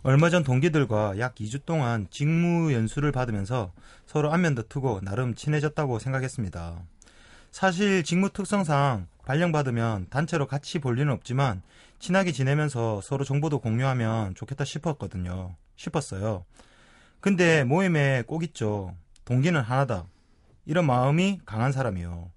얼마 0.04 0.32
전 0.32 0.44
동기들과 0.44 1.20
약 1.20 1.36
2주 1.36 1.64
동안 1.64 2.08
직무 2.10 2.74
연수를 2.74 3.12
받으면서 3.12 3.72
서로 4.08 4.34
안면 4.34 4.56
다투고 4.56 5.02
나름 5.04 5.36
친해졌다고 5.36 6.00
생각했습니다. 6.00 6.82
사실 7.52 8.04
직무 8.04 8.32
특성상 8.32 9.06
발령받으면 9.26 10.08
단체로 10.10 10.48
같이 10.48 10.80
볼 10.80 10.96
리는 10.96 11.14
없지만 11.14 11.62
친하게 12.00 12.32
지내면서 12.32 13.02
서로 13.02 13.24
정보도 13.24 13.60
공유하면 13.60 14.34
좋겠다 14.34 14.66
싶었거든요. 14.66 15.56
싶었어요. 15.76 16.46
근데 17.20 17.64
모임에 17.64 18.24
꼭 18.26 18.44
있죠. 18.44 18.96
동기는 19.26 19.62
하나다. 19.62 20.08
이런 20.66 20.88
마음이 20.88 21.42
강한 21.46 21.72
사람이요. 21.72 22.32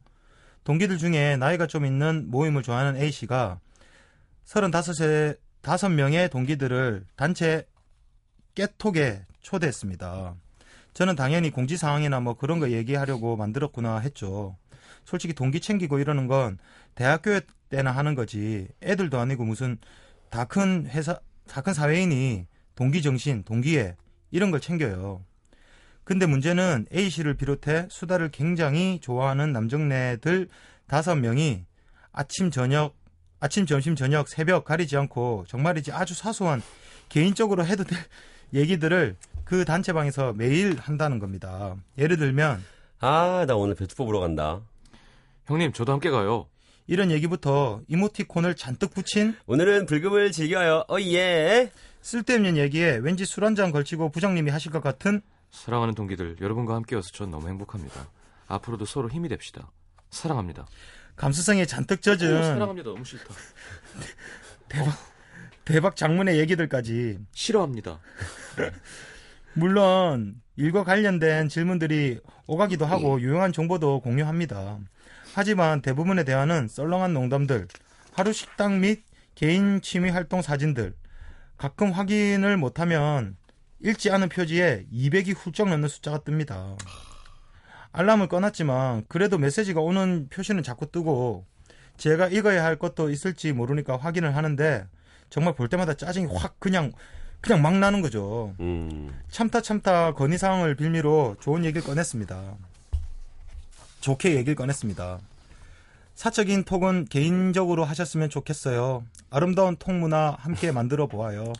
동기들 0.65 0.99
중에 0.99 1.39
나이가 1.39 1.67
좀 1.67 1.87
있는 1.87 2.31
모임을 2.31 2.63
좋아하는 2.63 3.01
A씨가 3.01 3.59
35세 4.45 5.39
5명의 5.65 6.31
동기들을 6.31 7.07
단체 7.17 7.67
깨톡에 8.55 9.25
초대했습니다. 9.41 10.37
저는 10.93 11.17
당연히 11.17 11.51
공지 11.51 11.77
상황이나 11.77 12.21
뭐 12.21 12.35
그런 12.35 12.61
거 12.61 12.71
얘기하려고 12.71 13.37
만들었구나 13.37 13.99
했죠. 13.99 14.57
솔직히 15.05 15.35
동기 15.35 15.61
챙기고 15.61 15.99
이러는 15.99 16.29
건 16.29 16.59
대학교 16.95 17.41
때나 17.69 17.91
하는 17.91 18.15
거지. 18.15 18.69
애들도 18.83 19.19
아니고 19.19 19.45
무슨 19.45 19.79
다 20.31 20.45
큰 20.45 20.87
회사, 20.87 21.19
다 21.49 21.63
큰 21.63 21.75
사회인이 21.75 22.47
동기 22.77 23.03
정신, 23.03 23.43
동기애 23.43 23.97
이런 24.31 24.51
걸 24.51 24.61
챙겨요. 24.61 25.25
근데 26.05 26.27
문제는 26.27 26.87
A씨를 26.95 27.35
비롯해 27.35 27.89
수다를 27.91 28.31
굉장히 28.31 28.99
좋아하는 29.01 29.53
남정네들 29.53 30.49
다섯 30.87 31.15
명이 31.17 31.65
아침 32.13 32.51
저녁 32.51 32.95
아침 33.45 33.67
점심 33.67 33.95
저녁 33.95 34.27
새벽 34.27 34.65
가리지 34.65 34.97
않고 34.97 35.45
정말이지 35.49 35.93
아주 35.93 36.15
사소한 36.15 36.63
개인적으로 37.11 37.67
해도 37.67 37.85
될 37.85 37.99
얘기들을 38.55 39.17
그 39.45 39.67
단체방에서 39.67 40.33
매일 40.33 40.79
한다는 40.79 41.19
겁니다. 41.19 41.77
예를 41.99 42.17
들면 42.17 42.65
아, 43.01 43.45
나 43.47 43.55
오늘 43.55 43.75
배추 43.75 43.97
뽑으러 43.97 44.21
간다. 44.21 44.63
형님 45.45 45.73
저도 45.75 45.93
함께 45.93 46.09
가요. 46.09 46.47
이런 46.87 47.11
얘기부터 47.11 47.83
이모티콘을 47.89 48.57
잔뜩 48.57 48.95
붙인 48.95 49.37
오늘은 49.47 49.85
불금을 49.87 50.33
즐겨요. 50.33 50.85
어, 50.89 50.99
예. 51.01 51.71
쓸데없는 52.01 52.57
얘기에 52.57 53.01
왠지 53.03 53.27
술 53.27 53.45
한 53.45 53.55
잔 53.55 53.73
걸치고 53.73 54.09
부장님이 54.11 54.51
하실 54.51 54.73
것 54.73 54.83
같은 54.83 55.21
사랑하는 55.51 55.95
동기들 55.95 56.37
여러분과 56.41 56.75
함께여서 56.77 57.11
전 57.13 57.31
너무 57.31 57.49
행복합니다. 57.49 58.09
앞으로도 58.47 58.87
서로 58.87 59.11
힘이 59.11 59.29
됩시다. 59.29 59.71
사랑합니다. 60.15 60.67
감수성에 61.17 61.67
잔뜩 61.67 61.99
오, 61.99 62.01
젖은 62.01 62.43
사랑합니다. 62.43 62.91
너무 62.91 63.05
싫다. 63.05 63.35
대박 65.65 65.97
장문의 65.97 66.39
얘기들까지 66.41 67.19
싫어합니다. 67.33 68.01
물론 69.55 70.41
일과 70.57 70.85
관련된 70.85 71.49
질문들이 71.49 72.21
오가기도 72.47 72.85
하고 72.87 73.21
유용한 73.21 73.53
정보도 73.53 74.01
공유합니다. 74.01 74.79
하지만 75.35 75.81
대부분의 75.83 76.25
대화는 76.25 76.69
썰렁한 76.69 77.13
농담들, 77.13 77.67
하루 78.13 78.33
식당 78.33 78.81
및 78.81 79.05
개인 79.35 79.81
취미 79.81 80.11
활동 80.11 80.43
사진들, 80.43 80.95
가끔 81.57 81.91
확인을 81.91 82.57
못하면 82.57 83.37
읽지 83.83 84.11
않은 84.11 84.29
표지에 84.29 84.87
200이 84.93 85.35
훌쩍 85.37 85.69
넘는 85.69 85.89
숫자가 85.89 86.19
뜹니다. 86.21 86.77
알람을 87.95 88.27
꺼놨지만 88.29 89.05
그래도 89.09 89.39
메시지가 89.39 89.81
오는 89.81 90.29
표시는 90.29 90.65
자꾸 90.65 90.91
뜨고 90.91 91.45
제가 91.97 92.27
읽어야 92.27 92.65
할 92.65 92.77
것도 92.77 93.09
있을지 93.09 93.53
모르니까 93.53 93.97
확인을 93.97 94.35
하는데 94.35 94.87
정말 95.31 95.55
볼 95.55 95.69
때마다 95.69 95.95
짜증이 95.95 96.27
확 96.35 96.59
그냥 96.59 96.93
그냥 97.41 97.63
막 97.63 97.77
나는 97.77 98.03
거죠. 98.03 98.55
음. 98.59 99.11
참다 99.31 99.61
참다 99.61 100.15
건의 100.15 100.39
사항을 100.39 100.75
빌미로 100.75 101.37
좋은 101.41 101.65
얘기를 101.65 101.87
꺼냈습니다. 101.87 102.55
좋게 104.01 104.35
얘기를 104.35 104.57
꺼냈습니다. 104.57 105.21
사적인 106.15 106.65
톡은 106.65 107.07
개인적으로 107.07 107.85
하셨으면 107.85 108.29
좋겠어요. 108.29 109.05
아름다운 109.31 109.77
톡 109.77 109.93
문화 109.93 110.37
함께 110.41 110.73
만들어 110.73 111.07
보아요. 111.07 111.53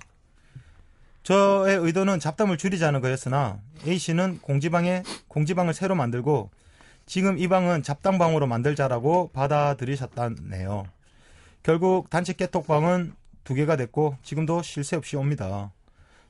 저의 1.25 1.79
의도는 1.79 2.21
잡담을 2.21 2.59
줄이자는 2.59 3.01
거였으나 3.01 3.59
A씨는 3.87 4.41
공지방에 4.43 5.03
공지방을 5.29 5.73
새로 5.73 5.95
만들고 5.95 6.51
지금 7.07 7.39
이 7.39 7.49
방은 7.49 7.83
잡담방으로 7.83 8.47
만들자라고 8.47 9.31
받아들이셨다네요. 9.33 10.85
결국 11.63 12.11
단체 12.11 12.35
깨톡방은 12.35 13.15
두 13.43 13.55
개가 13.55 13.77
됐고 13.77 14.19
지금도 14.23 14.61
쉴 14.63 14.85
새 14.85 14.97
없이 14.97 15.17
옵니다. 15.17 15.73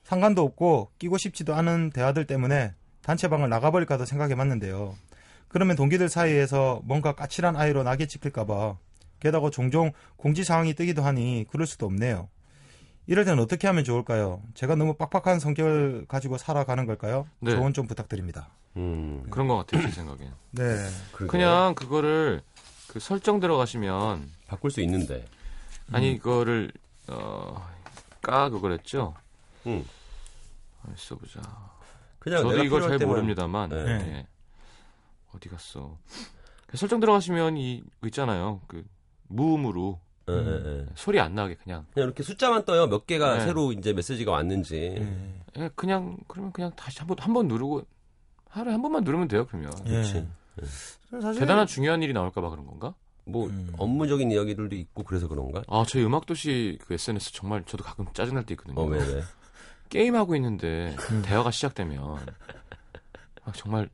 상관도 0.05 0.43
없고 0.43 0.91
끼고 0.97 1.17
싶지도 1.17 1.53
않은 1.55 1.89
대화들 1.89 2.25
때문에 2.25 2.73
단체방을 3.01 3.49
나가버릴까도 3.49 4.05
생각해봤는데요. 4.05 4.95
그러면 5.49 5.75
동기들 5.75 6.07
사이에서 6.07 6.81
뭔가 6.85 7.13
까칠한 7.13 7.57
아이로 7.57 7.83
낙에 7.83 8.07
찍힐까봐 8.07 8.77
게다가 9.19 9.49
종종 9.49 9.91
공지 10.15 10.45
상황이 10.45 10.73
뜨기도 10.73 11.01
하니 11.03 11.45
그럴 11.49 11.67
수도 11.67 11.85
없네요. 11.85 12.29
이럴 13.07 13.23
때는 13.25 13.41
어떻게 13.41 13.67
하면 13.67 13.83
좋을까요? 13.83 14.41
제가 14.55 14.75
너무 14.75 14.95
빡빡한 14.95 15.39
성격을 15.39 16.05
가지고 16.07 16.37
살아가는 16.37 16.85
걸까요? 16.85 17.27
네. 17.39 17.51
조언 17.51 17.73
좀 17.73 17.87
부탁드립니다. 17.87 18.49
음. 18.77 19.25
그런 19.29 19.47
것 19.47 19.57
같아요, 19.57 19.81
제 19.83 19.91
생각엔. 19.91 20.31
네. 20.51 20.63
그러게요. 21.11 21.27
그냥 21.27 21.75
그거를 21.75 22.41
그 22.87 22.99
설정 22.99 23.39
들어가시면 23.39 24.29
바꿀 24.47 24.71
수 24.71 24.81
있는데. 24.81 25.25
아니 25.91 26.13
이거를 26.13 26.71
어, 27.07 27.63
까 28.21 28.49
그거랬죠. 28.49 29.13
음. 29.67 29.85
아, 30.83 30.87
써보자. 30.95 31.41
그냥 32.17 32.41
저도 32.41 32.63
이걸 32.63 32.81
잘 32.81 32.97
때만- 32.97 33.05
모릅니다만 33.07 33.69
네. 33.69 33.75
예. 33.87 34.27
어디 35.35 35.47
갔어? 35.49 35.97
그 36.65 36.77
설정 36.77 36.99
들어가시면 36.99 37.57
이그 37.57 38.07
있잖아요. 38.07 38.61
그 38.67 38.83
무음으로 39.27 39.99
예, 40.29 40.33
예, 40.33 40.79
예. 40.81 40.85
소리 40.95 41.19
안 41.19 41.35
나게 41.35 41.55
그냥 41.55 41.85
그냥 41.93 42.07
이렇게 42.07 42.23
숫자만 42.23 42.65
떠요. 42.65 42.87
몇 42.87 43.05
개가 43.05 43.37
네. 43.37 43.45
새로 43.45 43.71
이제 43.71 43.93
메시지가 43.93 44.31
왔는지. 44.31 44.95
네. 44.99 45.41
예, 45.57 45.69
그냥 45.75 46.17
그러면 46.27 46.51
그냥 46.51 46.71
다시 46.75 46.99
한번 46.99 47.17
한 47.19 47.33
번 47.33 47.47
누르고 47.47 47.83
하루에 48.49 48.71
한 48.73 48.81
번만 48.81 49.03
누르면 49.03 49.27
돼요. 49.27 49.45
그러면 49.47 49.71
예. 49.85 49.91
그렇지. 49.91 50.27
사실 51.21 51.39
대단한 51.41 51.67
중요한 51.67 52.01
일이 52.01 52.13
나올까봐 52.13 52.49
그런 52.49 52.65
건가? 52.65 52.93
뭐 53.25 53.47
음. 53.47 53.73
업무적인 53.77 54.31
이야기들도 54.31 54.75
있고 54.75 55.03
그래서 55.03 55.27
그런가? 55.27 55.63
아, 55.67 55.83
저희 55.87 56.03
음악도시 56.05 56.79
그 56.85 56.93
SNS 56.93 57.33
정말 57.33 57.63
저도 57.65 57.83
가끔 57.83 58.05
짜증날 58.13 58.45
때 58.45 58.53
있거든요. 58.53 58.79
어 58.81 58.85
왜 58.85 58.99
왜? 58.99 59.21
게임 59.89 60.15
하고 60.15 60.35
있는데 60.35 60.95
음. 61.11 61.21
대화가 61.23 61.51
시작되면 61.51 62.17
아, 63.43 63.51
정말 63.53 63.89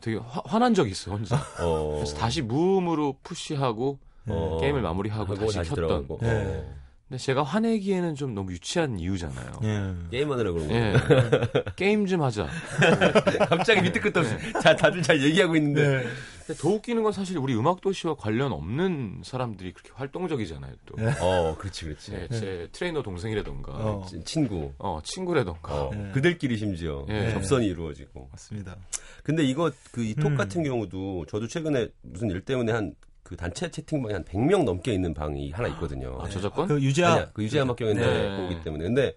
되게 0.00 0.16
화, 0.18 0.42
화난 0.44 0.74
적이 0.74 0.90
있어요, 0.92 1.16
혼자. 1.16 1.36
어. 1.60 1.96
그래서 1.96 2.16
다시 2.16 2.42
무음으로 2.42 3.16
푸시하고 3.22 3.98
어. 4.28 4.58
게임을 4.60 4.82
마무리하고 4.82 5.24
하고 5.34 5.34
다시, 5.46 5.56
다시 5.58 5.70
켰던. 5.70 5.74
들어가고. 5.88 6.18
네. 6.22 6.28
어. 6.30 6.82
근데 7.08 7.22
제가 7.22 7.42
화내기에는 7.42 8.14
좀 8.14 8.34
너무 8.34 8.52
유치한 8.52 8.98
이유잖아요. 8.98 9.52
예. 9.64 9.94
게임하느라 10.10 10.50
그런 10.52 10.68
거. 10.68 10.74
예. 10.74 10.94
게임 11.76 12.06
좀 12.06 12.22
하자. 12.22 12.46
갑자기 13.48 13.82
밑에 13.82 14.00
끝도 14.00 14.20
없이 14.20 14.34
자 14.62 14.74
다들 14.74 15.02
잘 15.02 15.22
얘기하고 15.22 15.54
있는데. 15.56 15.98
네. 15.98 16.04
근데 16.46 16.60
더 16.60 16.70
웃기는 16.70 17.02
건 17.02 17.12
사실 17.12 17.38
우리 17.38 17.54
음악 17.54 17.80
도시와 17.82 18.16
관련 18.16 18.50
없는 18.52 19.20
사람들이 19.24 19.72
그렇게 19.72 19.90
활동적이잖아요, 19.94 20.72
또. 20.86 20.96
네. 20.96 21.12
어, 21.20 21.54
그렇지, 21.56 21.84
그렇지. 21.84 22.12
예, 22.14 22.28
제 22.30 22.68
트레이너 22.72 23.00
동생이라던가, 23.02 23.72
어. 23.72 24.00
어, 24.00 24.06
친- 24.08 24.24
친구. 24.24 24.72
친구라던가. 25.04 25.72
어, 25.84 25.90
네. 25.94 26.10
그들끼리 26.12 26.56
심지어 26.56 27.06
예. 27.10 27.30
접선이 27.30 27.66
이루어지고. 27.66 28.28
맞습니다. 28.32 28.76
근데 29.22 29.44
이거 29.44 29.70
그 29.92 30.02
이톡 30.02 30.32
음. 30.32 30.36
같은 30.36 30.64
경우도 30.64 31.26
저도 31.26 31.46
최근에 31.46 31.88
무슨 32.02 32.30
일 32.30 32.40
때문에 32.40 32.72
한 32.72 32.92
그 33.22 33.36
단체 33.36 33.70
채팅방에 33.70 34.14
한 34.14 34.24
100명 34.24 34.64
넘게 34.64 34.92
있는 34.92 35.14
방이 35.14 35.50
하나 35.52 35.68
있거든요. 35.68 36.18
아, 36.20 36.28
저작권? 36.28 36.68
그 36.68 36.80
유재하 36.82 37.12
아니야, 37.12 37.30
그 37.32 37.42
유재하 37.42 37.64
막경인데 37.64 38.00
네. 38.06 38.36
거기 38.36 38.62
때문에. 38.62 38.84
근데 38.84 39.14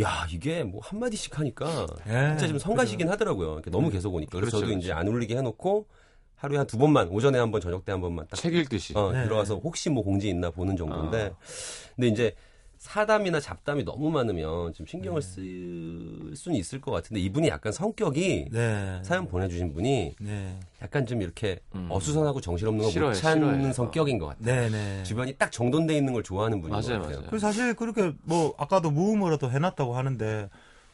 야, 0.00 0.26
이게 0.30 0.62
뭐 0.62 0.80
한마디씩 0.82 1.38
하니까 1.38 1.86
예. 2.06 2.28
진짜 2.30 2.48
좀 2.48 2.58
성가시긴 2.58 3.08
하더라고요. 3.08 3.54
이렇게 3.54 3.70
너무 3.70 3.90
계속 3.90 4.14
오니까. 4.14 4.30
그래서 4.38 4.56
그렇죠, 4.58 4.66
저도 4.66 4.78
이제 4.78 4.88
그렇죠. 4.88 5.00
안 5.00 5.08
울리게 5.08 5.36
해놓고 5.36 5.86
하루에 6.36 6.56
한 6.58 6.66
두 6.66 6.78
번만, 6.78 7.08
오전에 7.08 7.38
한 7.38 7.50
번, 7.50 7.60
저녁 7.60 7.84
때 7.84 7.92
한 7.92 8.00
번만 8.00 8.26
딱 8.28 8.36
책 8.36 8.54
읽듯이. 8.54 8.94
어, 8.96 9.12
네. 9.12 9.24
들어가서 9.24 9.56
혹시 9.56 9.90
뭐 9.90 10.02
공지 10.02 10.28
있나 10.28 10.50
보는 10.50 10.76
정도인데. 10.76 11.32
아. 11.34 11.36
근데 11.96 12.08
이제 12.08 12.34
사담이나 12.80 13.40
잡담이 13.40 13.84
너무 13.84 14.10
많으면 14.10 14.72
좀 14.72 14.86
신경을 14.86 15.20
쓸 15.20 16.32
수는 16.34 16.56
있을 16.56 16.80
것 16.80 16.90
같은데 16.90 17.20
이분이 17.20 17.46
약간 17.48 17.72
성격이 17.72 18.46
네. 18.50 18.98
사연 19.04 19.28
보내주신 19.28 19.74
분이 19.74 20.14
네. 20.18 20.58
약간 20.80 21.04
좀 21.04 21.20
이렇게 21.20 21.60
음. 21.74 21.88
어수선하고 21.90 22.40
정신없는 22.40 22.90
거 22.90 23.00
못 23.00 23.12
찾는. 23.12 23.74
성격인 23.74 24.18
것 24.18 24.28
같아요. 24.28 24.44
네, 24.46 24.70
네. 24.70 25.02
주변이 25.04 25.34
딱 25.34 25.52
정돈돼 25.52 25.94
있는 25.94 26.14
걸 26.14 26.22
좋아하는 26.22 26.62
분인 26.62 26.72
맞아요, 26.72 27.00
것 27.00 27.02
같아요. 27.02 27.16
맞아요. 27.18 27.30
그 27.30 27.38
사실 27.38 27.74
그렇게 27.74 28.12
뭐 28.22 28.54
아까도 28.56 28.90
무음으로도 28.90 29.50
해놨다고 29.50 29.94
하는데 29.94 30.48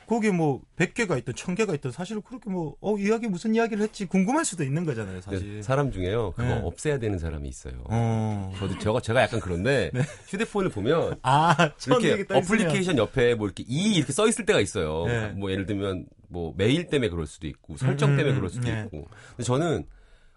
거기 0.06 0.30
뭐 0.30 0.60
100개가 0.78 1.18
있든 1.18 1.34
1000개가 1.34 1.74
있든 1.74 1.90
사실 1.90 2.20
그렇게 2.20 2.48
뭐 2.50 2.76
어 2.80 2.96
이야기 2.98 3.26
무슨 3.26 3.54
이야기를 3.54 3.82
했지 3.82 4.06
궁금할 4.06 4.44
수도 4.44 4.62
있는 4.64 4.84
거잖아요, 4.84 5.20
근데 5.20 5.36
사실. 5.38 5.62
사람 5.62 5.90
중에요. 5.90 6.32
그거 6.32 6.42
네. 6.48 6.60
없애야 6.64 6.98
되는 6.98 7.18
사람이 7.18 7.48
있어요. 7.48 7.74
어. 7.90 8.52
저도 8.58 8.78
제가 8.78 9.00
제가 9.00 9.22
약간 9.22 9.40
그런데 9.40 9.90
휴대폰을 10.28 10.70
보면 10.70 11.16
아, 11.22 11.72
천 11.78 12.00
이렇게. 12.00 12.24
어플리케이션 12.34 12.98
옆에 12.98 13.34
뭐 13.34 13.46
이렇게 13.46 13.64
이 13.66 13.94
이렇게 13.96 14.12
써 14.12 14.26
있을 14.28 14.46
때가 14.46 14.60
있어요. 14.60 15.06
네. 15.06 15.28
뭐 15.30 15.50
예를 15.50 15.66
들면 15.66 16.06
뭐 16.28 16.52
메일 16.56 16.86
때문에 16.88 17.08
그럴 17.08 17.26
수도 17.26 17.46
있고 17.46 17.76
설정 17.76 18.10
음, 18.12 18.16
때문에 18.16 18.34
음, 18.34 18.36
그럴 18.36 18.50
수도 18.50 18.68
네. 18.68 18.82
있고. 18.84 19.06
근데 19.30 19.42
저는 19.42 19.86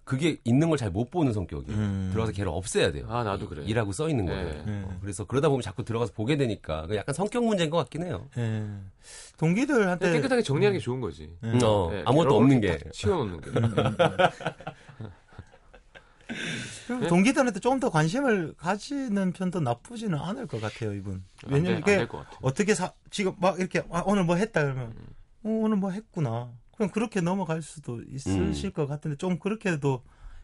그게 0.10 0.38
있는 0.44 0.70
걸 0.70 0.78
잘 0.80 0.90
못 0.90 1.12
보는 1.12 1.34
성격이에요. 1.34 1.78
음. 1.78 2.10
들어가서 2.12 2.34
걔를 2.34 2.50
없애야 2.52 2.92
돼요. 2.92 3.06
아, 3.10 3.24
나도 3.24 3.48
그래. 3.48 3.64
이라고 3.66 3.92
써 3.92 4.10
있는 4.10 4.26
네. 4.26 4.32
거예요. 4.34 4.66
네. 4.66 4.82
어, 4.84 4.98
그래서 5.02 5.24
그러다 5.24 5.50
보면 5.50 5.62
자꾸 5.62 5.84
들어가서 5.84 6.14
보게 6.14 6.36
되니까 6.36 6.88
그 6.88 6.96
약간 6.96 7.14
성격 7.14 7.46
문제인 7.46 7.70
것 7.70 7.78
같긴 7.78 8.04
해요. 8.08 8.28
예. 8.40 8.66
동기들한테 9.38 10.12
깨끗하게 10.14 10.42
정리하는 10.42 10.80
게 10.80 10.84
좋은 10.84 11.00
거지. 11.00 11.32
음. 11.44 11.60
어, 11.64 11.90
네, 11.92 12.02
아무것도 12.08 12.36
없는 12.38 12.60
개 12.60 12.70
게. 12.72 12.78
딱 12.80 12.92
치워놓는 12.92 13.42
게. 13.42 13.52
그럼 16.88 17.02
네? 17.02 17.08
동기들한테 17.08 17.60
좀더 17.60 17.90
관심을 17.92 18.54
가지는 18.58 19.32
편도 19.32 19.60
나쁘지는 19.62 20.18
않을 20.18 20.48
것 20.48 20.60
같아요, 20.62 20.94
이분. 20.94 21.24
왜냐면 21.48 21.80
이게. 21.80 22.08
어떻게 22.42 22.74
사, 22.74 22.94
지금 23.12 23.34
막 23.40 23.60
이렇게 23.60 23.84
아, 23.92 24.04
오늘 24.08 24.24
뭐 24.24 24.36
했다 24.36 24.64
그러면 24.64 24.94
어, 25.44 25.50
오늘 25.50 25.78
뭐 25.78 25.92
했구나. 25.92 26.50
그럼 26.80 26.92
그렇게 26.92 27.20
넘어갈 27.20 27.62
수도 27.62 28.02
있으실 28.10 28.72
것 28.72 28.88
같은데 28.88 29.18
좀 29.18 29.38
그렇게도 29.38 30.02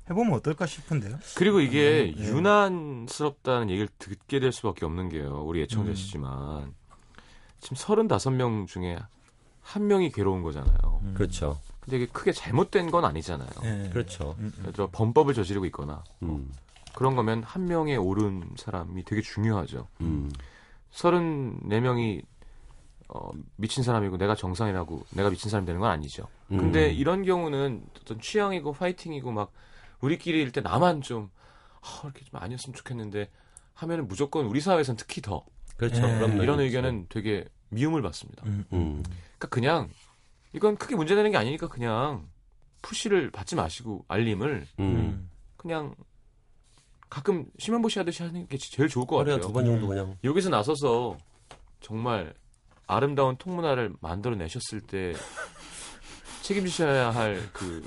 해보면 0.09 0.33
어떨까 0.33 0.65
싶은데요. 0.65 1.17
그리고 1.37 1.61
이게 1.61 2.13
네. 2.13 2.25
유난스럽다는 2.25 3.69
얘기를 3.69 3.87
듣게 3.97 4.41
될 4.41 4.51
수밖에 4.51 4.85
없는 4.85 5.07
게요. 5.07 5.43
우리 5.45 5.61
음. 5.61 5.63
애청자시지만 5.63 6.73
지금 7.61 7.77
35명 7.77 8.67
중에 8.67 8.99
한 9.61 9.87
명이 9.87 10.11
괴로운 10.11 10.43
거잖아요. 10.43 11.01
그렇죠. 11.13 11.57
근데 11.79 11.97
이게 11.97 12.05
크게 12.07 12.33
잘못된 12.33 12.91
건 12.91 13.05
아니잖아요. 13.05 13.49
예. 13.63 13.89
그렇죠. 13.93 14.35
음, 14.39 14.51
음. 14.57 14.59
예를 14.59 14.73
들어 14.73 14.89
범법을 14.91 15.33
저지르고 15.33 15.65
있거나 15.67 16.03
음. 16.23 16.51
그런 16.93 17.15
거면 17.15 17.43
한 17.43 17.63
명의 17.63 17.95
옳은 17.95 18.55
사람이 18.57 19.05
되게 19.05 19.21
중요하죠. 19.21 19.87
음. 20.01 20.29
34명이 20.91 22.23
어, 23.07 23.29
미친 23.55 23.83
사람이고 23.83 24.17
내가 24.17 24.35
정상이라고 24.35 25.05
내가 25.11 25.29
미친 25.29 25.49
사람이 25.49 25.65
되는 25.65 25.79
건 25.79 25.91
아니죠. 25.91 26.27
음. 26.51 26.57
근데 26.57 26.91
이런 26.91 27.23
경우는 27.23 27.85
어떤 28.01 28.19
취향이고 28.19 28.73
파이팅이고 28.73 29.31
막 29.31 29.51
우리끼리일 30.01 30.51
때 30.51 30.61
나만 30.61 31.01
좀 31.01 31.29
아, 31.81 32.01
이렇게 32.03 32.25
좀 32.25 32.39
아니었으면 32.41 32.75
좋겠는데 32.75 33.29
하면은 33.75 34.07
무조건 34.07 34.45
우리 34.45 34.59
사회에선 34.59 34.95
특히 34.95 35.21
더 35.21 35.45
그렇죠. 35.77 35.97
예. 35.97 36.01
그런 36.01 36.33
이런 36.41 36.57
면이 36.57 36.63
의견은 36.63 37.05
되게 37.09 37.45
미움을 37.69 38.01
받습니다. 38.01 38.43
음, 38.45 38.59
있죠. 38.65 38.75
음. 38.75 39.03
그러니까 39.03 39.47
그냥 39.49 39.89
이건 40.53 40.77
크게 40.77 40.95
문제되는 40.95 41.29
게 41.31 41.37
아니니까 41.37 41.67
그냥 41.67 42.27
푸시를 42.81 43.29
받지 43.31 43.55
마시고 43.55 44.05
알림을 44.07 44.67
음. 44.79 44.83
음. 44.83 45.29
그냥 45.57 45.93
가끔 47.09 47.45
심현보시 47.59 47.99
하듯이 47.99 48.23
하는 48.23 48.47
게 48.47 48.57
제일 48.57 48.89
좋을 48.89 49.05
것 49.05 49.17
같아요. 49.17 49.39
두 49.39 49.51
번 49.51 49.65
정도 49.65 49.87
그냥 49.87 50.17
여기서 50.23 50.49
나서서 50.49 51.17
정말 51.81 52.33
아름다운 52.87 53.35
통문화를 53.37 53.93
만들어내셨을 54.01 54.81
때 54.81 55.13
책임지셔야 56.41 57.11
할 57.11 57.39
그 57.53 57.83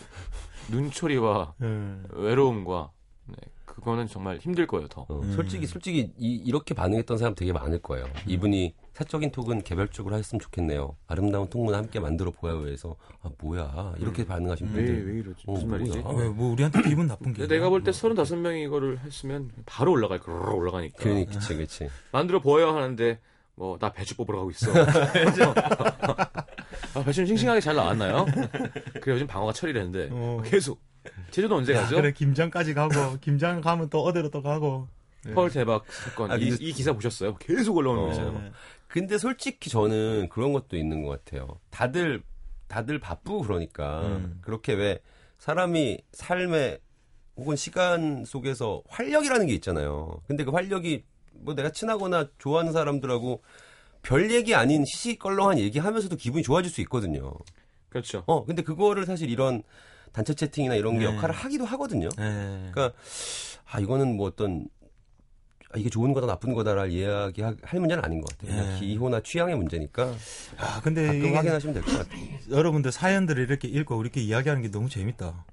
눈초리와 0.70 1.54
예. 1.62 1.98
외로움과 2.12 2.90
네, 3.26 3.36
그거는 3.64 4.06
정말 4.06 4.38
힘들 4.38 4.66
거예요 4.66 4.88
더. 4.88 5.02
어, 5.08 5.20
음. 5.20 5.32
솔직히 5.32 5.66
솔직히 5.66 6.12
이, 6.18 6.50
렇게 6.50 6.74
반응했던 6.74 7.18
사람 7.18 7.34
되게 7.34 7.52
많을 7.52 7.78
거예요. 7.80 8.06
이분이 8.26 8.74
사적인 8.94 9.30
톡은 9.30 9.62
개별적으로 9.62 10.14
하셨으면 10.16 10.40
좋겠네요. 10.40 10.96
아름다운 11.06 11.48
통문 11.48 11.74
함께 11.74 12.00
만들어 12.00 12.30
보아요 12.30 12.66
해서 12.68 12.96
아 13.22 13.30
뭐야 13.38 13.94
이렇게 13.98 14.26
반응하신 14.26 14.66
왜, 14.68 14.72
분들 14.72 15.06
왜 15.12 15.18
이러지? 15.20 15.44
어, 15.46 15.52
무슨 15.52 15.68
말이지? 15.68 15.98
뭐야. 16.00 16.18
왜, 16.24 16.28
뭐 16.28 16.52
우리한테 16.52 16.82
기분 16.82 17.06
나쁜 17.06 17.32
게. 17.32 17.46
내가 17.46 17.68
볼때 17.68 17.90
35명이 17.90 18.64
이거를 18.64 18.98
했으면 19.00 19.50
바로 19.66 19.92
올라갈 19.92 20.18
거로 20.18 20.56
올라가니까. 20.56 21.02
그니 21.02 21.26
그치 21.26 21.56
그치 21.56 21.88
만들어 22.12 22.40
보여야 22.40 22.74
하는데 22.74 23.20
뭐 23.58 23.78
나 23.78 23.92
배추 23.92 24.16
뽑으러 24.16 24.38
가고 24.38 24.50
있어. 24.50 24.70
아, 26.94 27.04
배추는 27.04 27.26
싱싱하게 27.26 27.60
잘 27.60 27.74
나왔나요? 27.74 28.26
그래 29.00 29.14
요즘 29.14 29.26
방어가 29.26 29.52
철이라는데 29.52 30.08
어. 30.12 30.42
계속 30.44 30.80
제주도 31.30 31.56
언제 31.56 31.74
야, 31.74 31.82
가죠? 31.82 31.96
그래 31.96 32.12
김장까지 32.12 32.74
가고 32.74 33.18
김장 33.20 33.60
가면 33.60 33.90
또 33.90 34.02
어디로 34.02 34.30
또 34.30 34.42
가고. 34.42 34.88
예. 35.26 35.32
펄 35.34 35.50
대박 35.50 35.84
사건 35.90 36.30
아, 36.30 36.36
이, 36.36 36.48
이 36.60 36.72
기사 36.72 36.92
보셨어요? 36.92 37.36
계속 37.36 37.76
올라오는 37.76 38.02
어. 38.02 38.06
거 38.06 38.12
있잖아요. 38.12 38.42
예. 38.46 38.52
근데 38.86 39.18
솔직히 39.18 39.68
저는 39.68 40.28
그런 40.30 40.52
것도 40.52 40.76
있는 40.76 41.02
것 41.02 41.24
같아요. 41.24 41.58
다들 41.70 42.22
다들 42.68 42.98
바쁘고 43.00 43.42
그러니까 43.42 44.02
음. 44.02 44.38
그렇게 44.42 44.74
왜 44.74 45.00
사람이 45.38 45.98
삶의 46.12 46.78
혹은 47.36 47.56
시간 47.56 48.24
속에서 48.24 48.82
활력이라는 48.88 49.46
게 49.46 49.54
있잖아요. 49.54 50.20
근데 50.26 50.44
그 50.44 50.50
활력이 50.50 51.04
뭐 51.40 51.54
내가 51.54 51.70
친하거나 51.70 52.28
좋아하는 52.38 52.72
사람들하고 52.72 53.42
별 54.02 54.30
얘기 54.30 54.54
아닌 54.54 54.84
시시껄렁한 54.84 55.58
얘기하면서도 55.58 56.16
기분이 56.16 56.42
좋아질 56.42 56.70
수 56.70 56.80
있거든요. 56.82 57.32
그렇죠. 57.88 58.22
어, 58.26 58.44
근데 58.44 58.62
그거를 58.62 59.06
사실 59.06 59.30
이런 59.30 59.62
단체 60.12 60.34
채팅이나 60.34 60.74
이런 60.74 60.94
게 60.98 61.00
네. 61.00 61.04
역할을 61.06 61.34
하기도 61.34 61.64
하거든요. 61.64 62.08
예. 62.18 62.70
그러니까 62.72 62.92
아 63.70 63.80
이거는 63.80 64.16
뭐 64.16 64.26
어떤 64.28 64.68
아, 65.70 65.76
이게 65.78 65.90
좋은 65.90 66.14
거다 66.14 66.26
나쁜 66.26 66.54
거다를 66.54 66.90
이야기 66.90 67.42
할 67.42 67.54
문제는 67.72 68.02
아닌 68.02 68.20
것 68.22 68.30
같아요. 68.30 68.52
그냥 68.56 68.68
네. 68.68 68.78
기호나 68.78 69.20
취향의 69.20 69.56
문제니까 69.56 70.14
아 70.56 70.80
근데 70.80 71.02
가끔 71.06 71.18
이게 71.26 71.34
확인하시면 71.36 71.74
될 71.74 71.82
것 71.82 71.92
같아요. 71.92 72.28
여러분들 72.50 72.90
사연들을 72.92 73.42
이렇게 73.42 73.68
읽고 73.68 73.96
우리끼리 73.96 74.26
이야기하는 74.26 74.62
게 74.62 74.70
너무 74.70 74.88
재밌다. 74.88 75.44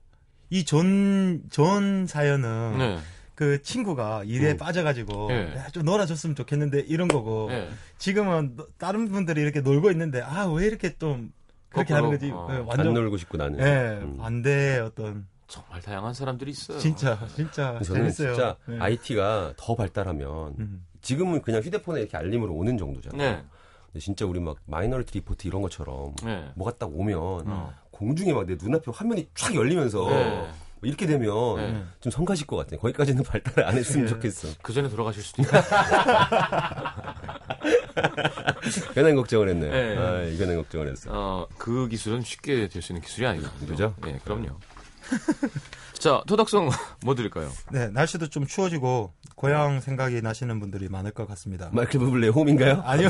이 0.51 0.63
전, 0.63 1.43
전 1.49 2.05
사연은 2.07 2.77
네. 2.77 2.99
그 3.35 3.61
친구가 3.61 4.23
일에 4.23 4.51
음. 4.51 4.57
빠져가지고 4.57 5.27
네. 5.29 5.53
야, 5.57 5.67
좀 5.69 5.83
놀아줬으면 5.83 6.35
좋겠는데 6.35 6.81
이런 6.87 7.07
거고 7.07 7.47
네. 7.49 7.69
지금은 7.97 8.55
너- 8.55 8.67
다른 8.77 9.09
분들이 9.09 9.41
이렇게 9.41 9.59
놀고 9.61 9.91
있는데 9.91 10.21
아 10.21 10.47
왜 10.47 10.65
이렇게 10.67 10.97
좀 10.97 11.31
그렇게 11.69 11.93
거꾸로, 11.93 12.07
하는 12.07 12.17
거지 12.19 12.31
어. 12.31 12.47
예, 12.51 12.55
안 12.55 12.65
완전 12.65 12.93
놀고 12.93 13.17
싶고 13.17 13.37
나는. 13.37 13.59
예 13.59 13.99
음. 14.01 14.17
반대 14.17 14.79
어떤 14.79 15.27
정말 15.47 15.81
다양한 15.81 16.13
사람들이 16.13 16.51
있어요. 16.51 16.79
진짜 16.79 17.19
진짜 17.35 17.77
저는 17.83 18.01
재밌어요. 18.03 18.33
진짜 18.35 18.55
네. 18.67 18.77
IT가 18.79 19.53
더 19.57 19.75
발달하면 19.75 20.55
음. 20.57 20.85
지금은 21.01 21.41
그냥 21.41 21.61
휴대폰에 21.61 21.99
이렇게 22.01 22.15
알림으로 22.17 22.53
오는 22.53 22.77
정도잖아요. 22.77 23.17
네. 23.31 23.43
근데 23.87 23.99
진짜 23.99 24.25
우리 24.25 24.39
막 24.39 24.55
Minority 24.65 25.19
Report 25.19 25.47
이런 25.47 25.61
것처럼 25.61 26.15
네. 26.23 26.49
뭐가 26.55 26.71
딱 26.77 26.89
오면 26.91 27.17
어. 27.19 27.73
공중에 27.91 28.31
막 28.33 28.45
내 28.47 28.55
눈앞에 28.61 28.91
화면이 28.93 29.27
쫙 29.35 29.53
열리면서 29.53 30.09
네. 30.09 30.49
뭐 30.81 30.87
이렇게 30.89 31.05
되면 31.07 31.55
네. 31.57 31.83
좀 32.01 32.11
성가실 32.11 32.47
것 32.47 32.57
같아. 32.57 32.75
거기까지는 32.77 33.23
발달 33.29 33.63
안 33.65 33.75
했으면 33.77 34.05
네. 34.05 34.09
좋겠어. 34.11 34.49
그 34.61 34.73
전에 34.73 34.89
돌아가실 34.89 35.23
수도 35.23 35.41
있고. 35.43 35.51
괜한 38.93 39.15
걱정을 39.15 39.49
했네. 39.49 39.69
네. 39.69 39.97
아, 39.97 40.37
괜한 40.37 40.55
걱정을 40.57 40.89
했어. 40.91 41.09
어, 41.11 41.47
그 41.57 41.87
기술은 41.87 42.21
쉽게 42.23 42.67
될 42.69 42.81
수 42.81 42.91
있는 42.91 43.01
기술이 43.01 43.25
아니거든요. 43.25 43.67
그죠? 43.67 43.95
예, 44.07 44.19
그럼요. 44.23 44.49
자, 45.97 46.21
토닥송 46.27 46.69
뭐 47.03 47.15
드릴까요? 47.15 47.49
네, 47.71 47.87
날씨도 47.87 48.27
좀 48.27 48.45
추워지고 48.45 49.13
고향 49.35 49.79
생각이 49.81 50.21
나시는 50.21 50.59
분들이 50.59 50.87
많을 50.89 51.11
것 51.11 51.27
같습니다. 51.29 51.69
마이클 51.71 51.99
부블레 51.99 52.27
홈인가요? 52.27 52.81
아니요. 52.85 53.09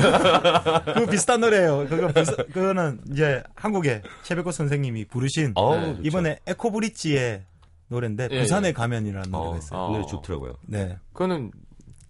그 0.94 1.06
비슷한 1.06 1.40
노래예요. 1.40 1.86
그거 1.88 2.08
비슷, 2.12 2.36
그거는 2.52 3.00
이제 3.10 3.42
한국의 3.54 4.02
최백호 4.22 4.50
선생님이 4.52 5.06
부르신 5.06 5.52
어우, 5.56 5.80
네. 5.80 5.98
이번에 6.02 6.38
에코브릿지의 6.46 7.42
노래인데 7.88 8.28
예, 8.30 8.40
부산에 8.40 8.68
예. 8.68 8.72
가면이라는 8.72 9.30
노래가 9.30 9.50
어, 9.50 9.56
있어요. 9.58 9.86
그 9.88 9.92
노래 9.92 10.06
좋더라고요. 10.06 10.54
네, 10.62 10.98
그거는 11.12 11.52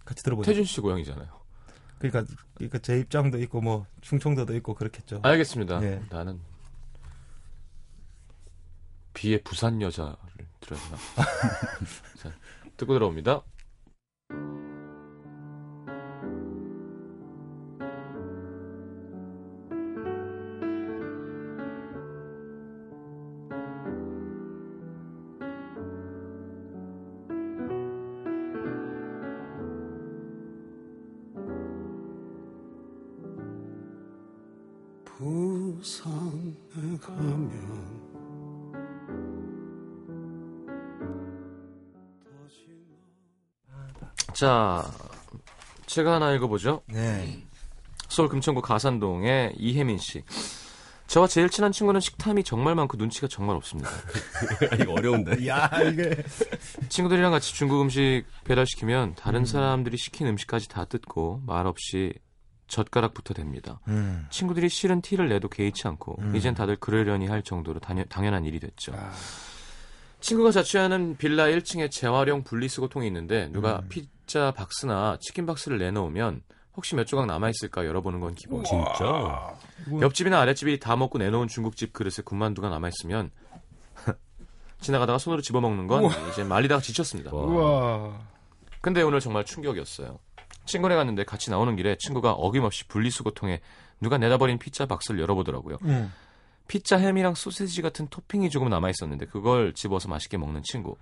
같이 0.05 0.23
들어보죠. 0.23 0.49
태준 0.49 0.63
씨 0.63 0.81
고향이잖아요. 0.81 1.27
그러니까, 1.99 2.31
그러니까 2.55 2.77
제 2.79 2.99
입장도 2.99 3.39
있고 3.43 3.61
뭐 3.61 3.85
충청도도 4.01 4.55
있고 4.57 4.73
그렇겠죠. 4.73 5.19
알겠습니다. 5.23 5.83
예. 5.83 6.01
나는 6.09 6.39
비의 9.13 9.41
부산 9.43 9.81
여자를 9.81 10.15
들어야 10.59 10.79
되나? 10.79 10.97
자, 12.17 12.31
듣고 12.77 12.93
들어옵니다. 12.93 13.41
자, 44.37 44.85
제가 45.87 46.13
하나 46.13 46.31
읽어보죠. 46.33 46.83
네. 46.85 47.43
서울 48.07 48.29
금천구 48.29 48.61
가산동의 48.61 49.55
이혜민 49.57 49.97
씨. 49.97 50.21
저와 51.07 51.25
제일 51.25 51.49
친한 51.49 51.71
친구는 51.71 51.99
식탐이 51.99 52.43
정말 52.43 52.75
많고 52.75 52.97
눈치가 52.97 53.27
정말 53.27 53.55
없습니다. 53.55 53.89
이거 54.79 54.93
어려운데. 54.93 55.47
야, 55.47 55.67
이게. 55.91 56.23
친구들이랑 56.87 57.31
같이 57.31 57.55
중국 57.55 57.81
음식 57.81 58.25
배달시키면 58.43 59.15
다른 59.15 59.43
사람들이 59.43 59.97
시킨 59.97 60.27
음식까지 60.27 60.69
다 60.69 60.85
뜯고 60.85 61.41
말없이 61.47 62.13
젓가락부터 62.67 63.33
댑니다. 63.33 63.79
음. 63.87 64.27
친구들이 64.29 64.69
싫은 64.69 65.01
티를 65.01 65.29
내도 65.29 65.49
개의치 65.49 65.87
않고 65.87 66.17
음. 66.19 66.35
이젠 66.35 66.53
다들 66.53 66.75
그러려니 66.75 67.25
할 67.25 67.41
정도로 67.41 67.79
당연, 67.79 68.05
당연한 68.07 68.45
일이 68.45 68.59
됐죠. 68.59 68.93
아. 68.95 69.11
친구가 70.19 70.51
자취하는 70.51 71.17
빌라 71.17 71.45
1층에 71.45 71.89
재활용 71.89 72.43
분리수거통이 72.43 73.07
있는데 73.07 73.49
누가 73.51 73.79
음. 73.79 73.89
피자 74.27 74.51
박스나 74.51 75.17
치킨 75.21 75.45
박스를 75.45 75.77
내놓으면 75.77 76.41
혹시 76.75 76.95
몇 76.95 77.07
조각 77.07 77.27
남아있을까 77.27 77.85
열어보는 77.85 78.19
건 78.19 78.35
기본. 78.35 78.61
진짜? 78.65 79.55
옆집이나 80.01 80.41
아랫집이 80.41 80.81
다 80.81 80.97
먹고 80.97 81.17
내놓은 81.17 81.47
중국집 81.47 81.93
그릇에 81.93 82.21
군만두가 82.25 82.69
남아있으면 82.69 83.31
지나가다가 84.81 85.17
손으로 85.17 85.41
집어먹는 85.41 85.87
건 85.87 86.09
이제 86.29 86.43
말리다가 86.43 86.81
지쳤습니다. 86.81 87.33
와. 87.33 87.41
우와. 87.41 88.19
근데 88.81 89.01
오늘 89.01 89.21
정말 89.21 89.45
충격이었어요. 89.45 90.19
친구네 90.65 90.95
갔는데 90.95 91.23
같이 91.23 91.49
나오는 91.49 91.73
길에 91.77 91.95
친구가 91.97 92.33
어김없이 92.33 92.85
분리수거통에 92.89 93.61
누가 94.01 94.17
내다버린 94.17 94.59
피자 94.59 94.85
박스를 94.85 95.21
열어보더라고요. 95.21 95.77
음. 95.83 96.11
피자 96.67 96.97
햄이랑 96.97 97.33
소세지 97.33 97.81
같은 97.81 98.09
토핑이 98.09 98.49
조금 98.49 98.67
남아있었는데 98.67 99.27
그걸 99.27 99.73
집어서 99.73 100.09
맛있게 100.09 100.35
먹는 100.35 100.63
친구. 100.65 100.97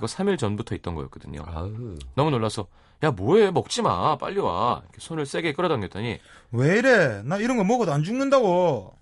그거 0.00 0.06
3일 0.06 0.38
전부터 0.38 0.74
있던 0.76 0.94
거였거든요. 0.94 1.42
아우. 1.46 1.96
너무 2.14 2.30
놀라서 2.30 2.66
야 3.02 3.10
뭐해 3.10 3.50
먹지 3.50 3.82
마 3.82 4.16
빨리 4.16 4.38
와 4.40 4.80
이렇게 4.84 4.98
손을 5.00 5.26
세게 5.26 5.52
끌어당겼더니 5.52 6.18
왜 6.52 6.78
이래? 6.78 7.22
나 7.22 7.36
이런 7.36 7.56
거 7.56 7.64
먹어도 7.64 7.92
안 7.92 8.02
죽는다고. 8.02 8.94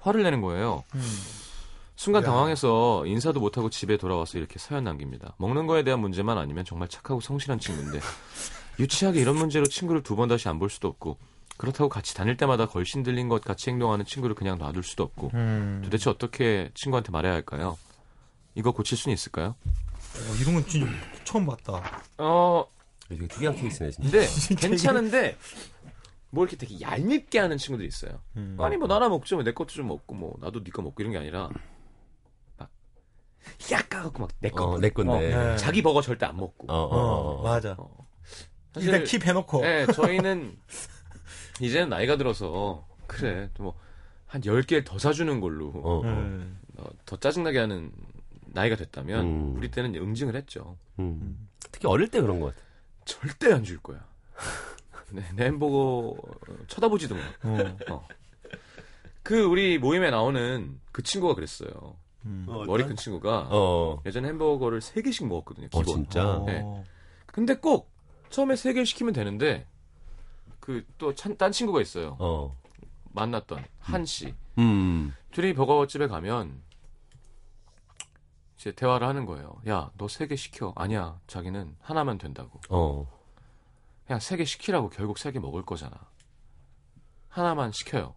화를 0.00 0.22
내는 0.22 0.40
거예요. 0.40 0.82
음. 0.94 1.02
순간 1.96 2.22
야. 2.22 2.26
당황해서 2.26 3.04
인사도 3.06 3.40
못하고 3.40 3.68
집에 3.68 3.96
돌아와서 3.98 4.38
이렇게 4.38 4.58
사연 4.58 4.84
남깁니다. 4.84 5.34
먹는 5.36 5.66
거에 5.66 5.82
대한 5.82 6.00
문제만 6.00 6.38
아니면 6.38 6.64
정말 6.64 6.88
착하고 6.88 7.20
성실한 7.20 7.58
친구인데 7.58 8.00
유치하게 8.80 9.20
이런 9.20 9.36
문제로 9.36 9.66
친구를 9.66 10.02
두 10.02 10.16
번 10.16 10.28
다시 10.28 10.48
안 10.48 10.58
볼 10.58 10.70
수도 10.70 10.88
없고 10.88 11.18
그렇다고 11.58 11.90
같이 11.90 12.14
다닐 12.14 12.38
때마다 12.38 12.64
걸신 12.66 13.02
들린 13.02 13.28
것 13.28 13.42
같이 13.44 13.68
행동하는 13.68 14.06
친구를 14.06 14.34
그냥 14.34 14.56
놔둘 14.56 14.82
수도 14.82 15.02
없고 15.02 15.30
음. 15.34 15.82
도대체 15.84 16.08
어떻게 16.08 16.70
친구한테 16.74 17.10
말해야 17.12 17.34
할까요? 17.34 17.76
이거 18.54 18.72
고칠 18.72 18.96
수는 18.98 19.14
있을까요? 19.14 19.54
어, 19.64 20.34
이런 20.40 20.54
건 20.54 20.66
진짜 20.66 20.90
처음 21.24 21.46
봤다. 21.46 22.02
어 22.18 22.64
되게 23.08 23.26
특이한 23.26 23.54
케이스네, 23.56 23.90
진짜. 23.90 24.10
근데 24.10 24.26
괜찮은데 24.68 25.36
뭐 26.30 26.44
이렇게 26.44 26.56
되게 26.56 26.80
얄밉게 26.80 27.38
하는 27.38 27.58
친구들이 27.58 27.88
있어요. 27.88 28.20
음. 28.36 28.56
아니 28.60 28.76
뭐 28.76 28.86
나나 28.88 29.08
먹죠. 29.08 29.36
뭐내 29.36 29.52
것도 29.52 29.68
좀 29.68 29.88
먹고 29.88 30.14
뭐 30.14 30.36
나도 30.40 30.62
네 30.62 30.70
거 30.70 30.82
먹고 30.82 31.02
이런 31.02 31.12
게 31.12 31.18
아니라 31.18 31.48
막 32.56 32.70
약가갖고 33.70 34.20
막내 34.26 34.50
거. 34.50 34.64
어, 34.66 34.78
내 34.78 34.90
건데. 34.90 35.34
네. 35.34 35.56
자기 35.56 35.82
버거 35.82 36.02
절대 36.02 36.26
안 36.26 36.36
먹고. 36.36 36.72
어, 36.72 36.76
어, 36.76 36.96
어, 36.96 37.40
어. 37.40 37.42
맞아. 37.42 37.74
어. 37.78 38.06
일단 38.76 39.02
킵 39.04 39.24
해놓고. 39.24 39.60
네, 39.62 39.86
저희는 39.86 40.56
이제는 41.60 41.88
나이가 41.88 42.16
들어서 42.16 42.86
그래 43.06 43.50
뭐 43.58 43.74
한 44.30 44.42
10개를 44.42 44.84
더 44.84 44.96
사주는 44.96 45.40
걸로 45.40 45.70
어, 45.70 45.98
어. 45.98 46.02
음. 46.04 46.56
어, 46.76 46.84
더 47.04 47.16
짜증나게 47.16 47.58
하는 47.58 47.90
나이가 48.52 48.76
됐다면 48.76 49.24
음. 49.26 49.56
우리 49.56 49.70
때는 49.70 49.94
응징을 49.94 50.34
했죠. 50.36 50.76
음. 50.98 51.48
특히 51.72 51.86
어릴 51.88 52.08
때 52.08 52.20
그런 52.20 52.40
것 52.40 52.54
같아. 52.54 52.66
절대 53.04 53.52
안 53.52 53.64
줄 53.64 53.78
거야. 53.78 54.04
네, 55.12 55.22
내 55.34 55.44
햄버거 55.46 56.16
쳐다보지도 56.68 57.14
마. 57.16 57.20
어. 57.44 57.76
어. 57.90 58.08
그 59.22 59.42
우리 59.44 59.78
모임에 59.78 60.10
나오는 60.10 60.80
그 60.92 61.02
친구가 61.02 61.34
그랬어요. 61.34 61.96
음. 62.26 62.44
머리 62.48 62.84
큰 62.84 62.96
친구가 62.96 63.48
어. 63.50 64.02
예전에 64.06 64.28
햄버거를 64.28 64.80
3 64.80 65.02
개씩 65.02 65.26
먹었거든요. 65.26 65.68
어, 65.72 65.78
기본. 65.80 65.94
진짜? 66.04 66.36
어. 66.38 66.44
네. 66.46 66.62
근데 67.26 67.54
꼭 67.56 67.90
처음에 68.30 68.54
3개를 68.54 68.86
시키면 68.86 69.12
되는데 69.12 69.66
그 70.60 70.84
또 70.98 71.12
딴 71.14 71.50
친구가 71.52 71.80
있어요. 71.80 72.16
어. 72.20 72.56
만났던 73.12 73.64
한 73.80 74.04
씨. 74.04 74.34
음. 74.58 75.12
둘이 75.32 75.54
버거집에 75.54 76.06
가면 76.06 76.62
이제 78.60 78.72
대화를 78.72 79.06
하는 79.06 79.24
거예요. 79.24 79.54
야, 79.68 79.90
너 79.96 80.04
3개 80.04 80.36
시켜. 80.36 80.74
아니야. 80.76 81.18
자기는 81.26 81.76
하나면 81.80 82.18
된다고. 82.18 82.60
어. 82.68 83.06
그냥 84.06 84.20
3개 84.20 84.44
시키라고 84.44 84.90
결국 84.90 85.16
3개 85.16 85.38
먹을 85.38 85.64
거잖아. 85.64 85.92
하나만 87.30 87.72
시켜요. 87.72 88.14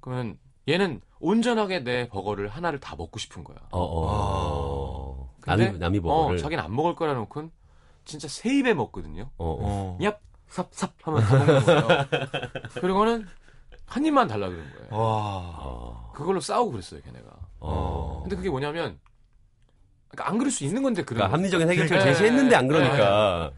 그러면 0.00 0.40
얘는 0.68 1.00
온전하게 1.20 1.84
내 1.84 2.08
버거를 2.08 2.48
하나를 2.48 2.80
다 2.80 2.96
먹고 2.96 3.20
싶은 3.20 3.44
거야. 3.44 3.58
어, 3.70 3.78
어. 3.80 5.34
근데 5.40 5.66
남이, 5.66 5.78
남이 5.78 6.00
버거를. 6.00 6.38
어, 6.38 6.42
자기는 6.42 6.64
안 6.64 6.74
먹을 6.74 6.96
거라 6.96 7.14
놓고는 7.14 7.52
진짜 8.04 8.26
세 8.26 8.52
입에 8.58 8.74
먹거든요. 8.74 9.30
어, 9.38 9.44
어. 9.44 9.58
어. 9.60 9.98
얍, 10.00 10.18
삽, 10.48 10.70
삽 10.72 10.94
하면 11.02 11.22
다 11.22 11.38
먹는 11.38 11.64
거예요. 11.64 11.84
그리고는 12.80 13.28
한 13.86 14.04
입만 14.04 14.26
달라 14.26 14.48
그러는 14.48 14.68
거예요. 14.72 14.88
와. 14.90 15.54
어. 15.60 16.12
그걸로 16.12 16.40
싸우고 16.40 16.72
그랬어요, 16.72 17.00
걔네가. 17.02 17.28
어. 17.60 18.20
근데 18.24 18.34
그게 18.34 18.50
뭐냐면 18.50 18.98
그러니까 20.10 20.28
안 20.30 20.38
그럴 20.38 20.50
수 20.50 20.64
있는 20.64 20.82
건데 20.82 21.02
그런 21.04 21.18
그러니까 21.18 21.28
거. 21.28 21.36
합리적인 21.36 21.70
해결책을 21.70 21.98
네. 22.04 22.12
제시했는데 22.12 22.56
안 22.56 22.68
그러니까. 22.68 23.50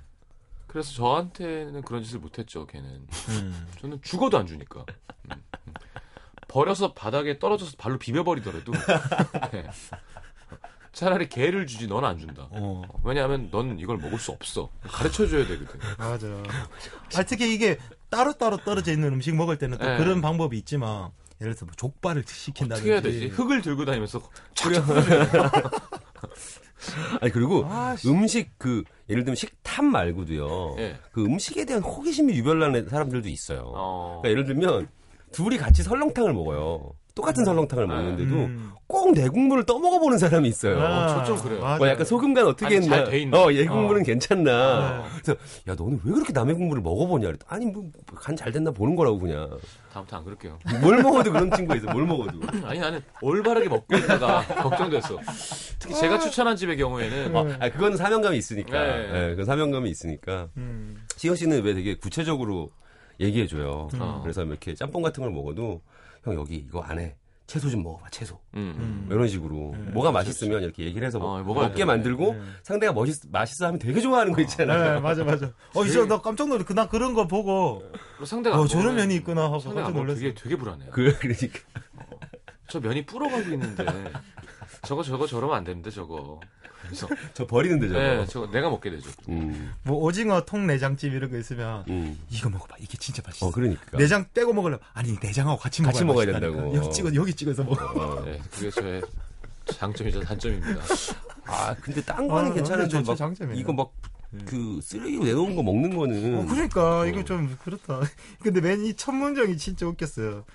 그래서 0.67 0.93
저한테는 0.93 1.83
그런 1.83 2.03
짓을 2.03 2.19
못했죠, 2.19 2.67
걔는. 2.67 3.07
음. 3.29 3.67
저는 3.81 4.01
죽어도 4.03 4.39
안 4.39 4.47
주니까. 4.47 4.85
음, 5.31 5.31
음. 5.67 5.75
버려서 6.49 6.93
바닥에 6.95 7.39
떨어져서 7.39 7.73
발로 7.79 7.99
비벼버리더라도 7.99 8.73
네. 9.53 9.67
차라리 10.93 11.29
개를 11.29 11.67
주지 11.67 11.87
넌 11.89 12.05
안 12.05 12.19
준다. 12.19 12.49
어. 12.51 12.83
왜냐하면 13.03 13.51
넌 13.51 13.79
이걸 13.79 13.97
먹을 13.97 14.19
수 14.19 14.31
없어. 14.33 14.71
가르쳐 14.83 15.27
줘야 15.27 15.47
되거든. 15.47 15.81
맞아. 15.97 16.27
아, 17.17 17.23
특히 17.23 17.55
이게 17.55 17.79
따로 18.11 18.35
따로 18.35 18.59
떨어져 18.59 18.93
있는 18.93 19.09
음식 19.15 19.35
먹을 19.35 19.57
때는 19.57 19.79
또 19.79 19.87
네. 19.87 19.97
그런 19.97 20.21
방법이 20.21 20.57
있지만, 20.59 21.11
예를 21.41 21.55
들어서 21.55 21.65
뭐 21.65 21.75
족발을 21.77 22.25
시킨다든지. 22.27 22.81
어떻게 22.83 22.93
해야 22.93 23.01
되지? 23.01 23.29
흙을 23.29 23.63
들고 23.63 23.87
다니면서 23.87 24.21
아니, 27.21 27.33
그리고 27.33 27.65
아, 27.67 27.97
씨. 27.97 28.09
음식 28.09 28.51
그, 28.59 28.83
예를 29.09 29.25
들면 29.25 29.37
식탐 29.37 29.87
말고도요. 29.87 30.77
예. 30.79 30.97
그 31.13 31.25
음식에 31.25 31.65
대한 31.65 31.83
호기심이 31.83 32.35
유별나는 32.35 32.89
사람들도 32.89 33.29
있어요. 33.29 33.73
어. 33.75 34.21
그러니까 34.23 34.31
예를 34.31 34.45
들면 34.45 34.89
둘이 35.33 35.57
같이 35.57 35.83
설렁탕을 35.83 36.33
먹어요. 36.33 36.93
똑같은 37.15 37.45
설렁탕을 37.45 37.87
먹는데도 37.87 38.35
음. 38.35 38.73
꼭내 38.87 39.29
국물을 39.29 39.65
떠먹어 39.65 39.99
보는 40.01 40.19
사람이 40.19 40.49
있어요. 40.49 40.81
아, 40.81 41.09
저좀 41.25 41.39
그래요. 41.43 41.61
맞아. 41.63 41.79
뭐 41.79 41.89
약간 41.89 42.05
소금 42.07 42.35
간 42.35 42.47
어떻게 42.47 42.67
아니, 42.67 42.77
했나? 42.77 42.97
잘돼 43.05 43.19
있나? 43.21 43.43
어, 43.45 43.53
얘 43.53 43.65
국물은 43.67 44.03
어. 44.03 44.05
괜찮나? 44.05 45.05
그래서 45.23 45.39
야 45.69 45.75
너는 45.75 46.01
왜 46.05 46.13
그렇게 46.13 46.33
남의 46.33 46.55
국물을 46.55 46.83
먹어보냐? 46.83 47.27
그랬더니 47.29 47.49
아니 47.49 47.67
뭐 47.73 47.85
간 48.15 48.37
잘 48.37 48.53
됐나 48.53 48.71
보는 48.71 48.97
거라고 48.97 49.19
그냥. 49.19 49.49
다음부터 49.93 50.17
안 50.17 50.25
그럴게요. 50.25 50.59
뭘 50.81 51.03
먹어도 51.03 51.33
그런 51.33 51.51
친구가 51.51 51.77
있어. 51.77 51.93
뭘 51.93 52.07
먹어도. 52.07 52.41
아니 52.67 52.79
나는 52.81 53.01
올바르게 53.21 53.69
먹고 53.69 53.95
있다가 53.97 54.43
걱정됐어. 54.63 55.19
특히 55.79 55.95
제가 55.95 56.19
추천한 56.19 56.57
집의 56.57 56.77
경우에는 56.79 57.37
어, 57.37 57.47
아, 57.61 57.69
그건 57.69 57.97
사명감이 57.97 58.37
있으니까. 58.39 58.71
네. 58.81 59.13
네, 59.13 59.31
그건 59.31 59.45
사명감이 59.45 59.91
있으니까. 59.91 60.49
음. 60.57 60.97
시영 61.17 61.35
씨는 61.35 61.63
왜 61.63 61.75
되게 61.75 61.95
구체적으로 61.97 62.71
얘기해줘요. 63.21 63.89
어. 63.99 64.21
그래서 64.23 64.43
이렇게 64.45 64.75
짬뽕 64.75 65.03
같은 65.03 65.23
걸 65.23 65.31
먹어도 65.33 65.83
형 66.25 66.35
여기 66.35 66.57
이거 66.57 66.81
안에 66.83 67.17
채소 67.47 67.69
좀 67.69 67.83
먹어봐 67.83 68.09
채소. 68.11 68.39
음, 68.55 68.75
음. 68.79 69.09
이런 69.11 69.29
식으로 69.29 69.75
뭐가 69.93 70.11
맛있으면 70.11 70.63
이렇게 70.63 70.85
얘기를 70.85 71.07
해서 71.07 71.19
어, 71.19 71.43
먹, 71.43 71.55
먹게 71.55 71.75
돼. 71.75 71.85
만들고 71.85 72.33
네. 72.35 72.41
상대가 72.63 72.93
멋있, 72.93 73.21
맛있어 73.31 73.67
하면 73.67 73.79
되게 73.79 74.01
좋아하는 74.01 74.33
거 74.33 74.41
있잖아요. 74.43 74.95
네, 74.95 75.01
맞아, 75.01 75.23
맞아. 75.25 75.53
어, 75.75 75.85
이제 75.85 76.07
나 76.07 76.21
깜짝 76.23 76.49
놀래. 76.49 76.65
그나 76.65 76.89
그런 76.89 77.13
거 77.13 77.27
보고, 77.27 77.83
상대가 78.25 78.57
어, 78.59 78.63
안 78.63 78.69
저런 78.69 78.95
면이 78.95 79.17
있구나 79.17 79.45
하고 79.45 79.59
상대가 79.59 79.87
깜짝 79.89 80.01
놀랐어. 80.01 80.21
되게 80.21 80.35
되게 80.35 80.57
불안해요. 80.57 80.91
그, 80.93 81.13
그러니까. 81.19 81.59
저 82.69 82.81
면이 82.81 83.05
불어가고 83.05 83.43
있는데 83.51 83.85
저거 84.83 85.03
저거 85.03 85.27
저러면 85.27 85.57
안 85.57 85.65
되는데 85.65 85.91
저거. 85.91 86.41
그래서 86.93 87.09
저 87.33 87.47
버리는데 87.47 87.89
저거. 87.89 87.99
네, 88.01 88.27
저거 88.27 88.51
내가 88.51 88.69
먹게 88.69 88.91
되죠. 88.91 89.11
음, 89.31 89.73
뭐, 89.85 89.97
오징어 90.03 90.45
통 90.45 90.67
내장집 90.67 91.13
이런 91.13 91.31
거 91.31 91.39
있으면, 91.39 91.85
음. 91.89 92.19
이거 92.31 92.51
먹어봐. 92.51 92.77
이게 92.81 92.97
진짜 92.99 93.23
맛있어. 93.25 93.47
어, 93.47 93.51
그러니까. 93.51 93.97
내장 93.97 94.27
빼고 94.35 94.53
먹으려면, 94.53 94.81
아니, 94.93 95.17
내장하고 95.23 95.59
같이 95.59 95.81
먹어야 95.83 95.93
같이 95.93 96.05
먹어야. 96.05 96.27
된다고. 96.41 96.75
여기 96.77 96.91
찍어, 96.93 97.15
여기 97.15 97.33
찍어서 97.35 97.65
먹어. 97.65 97.85
어. 97.87 98.25
네, 98.25 98.39
그게 98.53 98.71
저의 98.71 99.03
장점이자 99.67 100.21
단점입니다. 100.21 100.83
아, 101.47 101.75
근데 101.81 102.03
딴 102.03 102.29
거는 102.29 102.51
아, 102.51 102.55
괜찮은데 102.55 102.97
완전 102.97 103.13
막 103.13 103.17
장점이에요. 103.17 103.59
이거 103.61 103.73
막 103.73 103.91
그 104.47 104.81
쓰레기로 104.83 105.25
내놓은 105.25 105.55
거 105.55 105.63
먹는 105.63 105.95
거는 105.95 106.39
어, 106.39 106.47
그러니까, 106.47 107.01
어. 107.01 107.07
이거 107.07 107.23
좀, 107.23 107.55
그렇다. 107.63 108.01
근데 108.43 108.63
맨 108.63 108.83
이 108.83 108.95
첫 108.97 109.13
문장이 109.13 109.59
진짜 109.59 109.85
웃겼어요. 109.87 110.47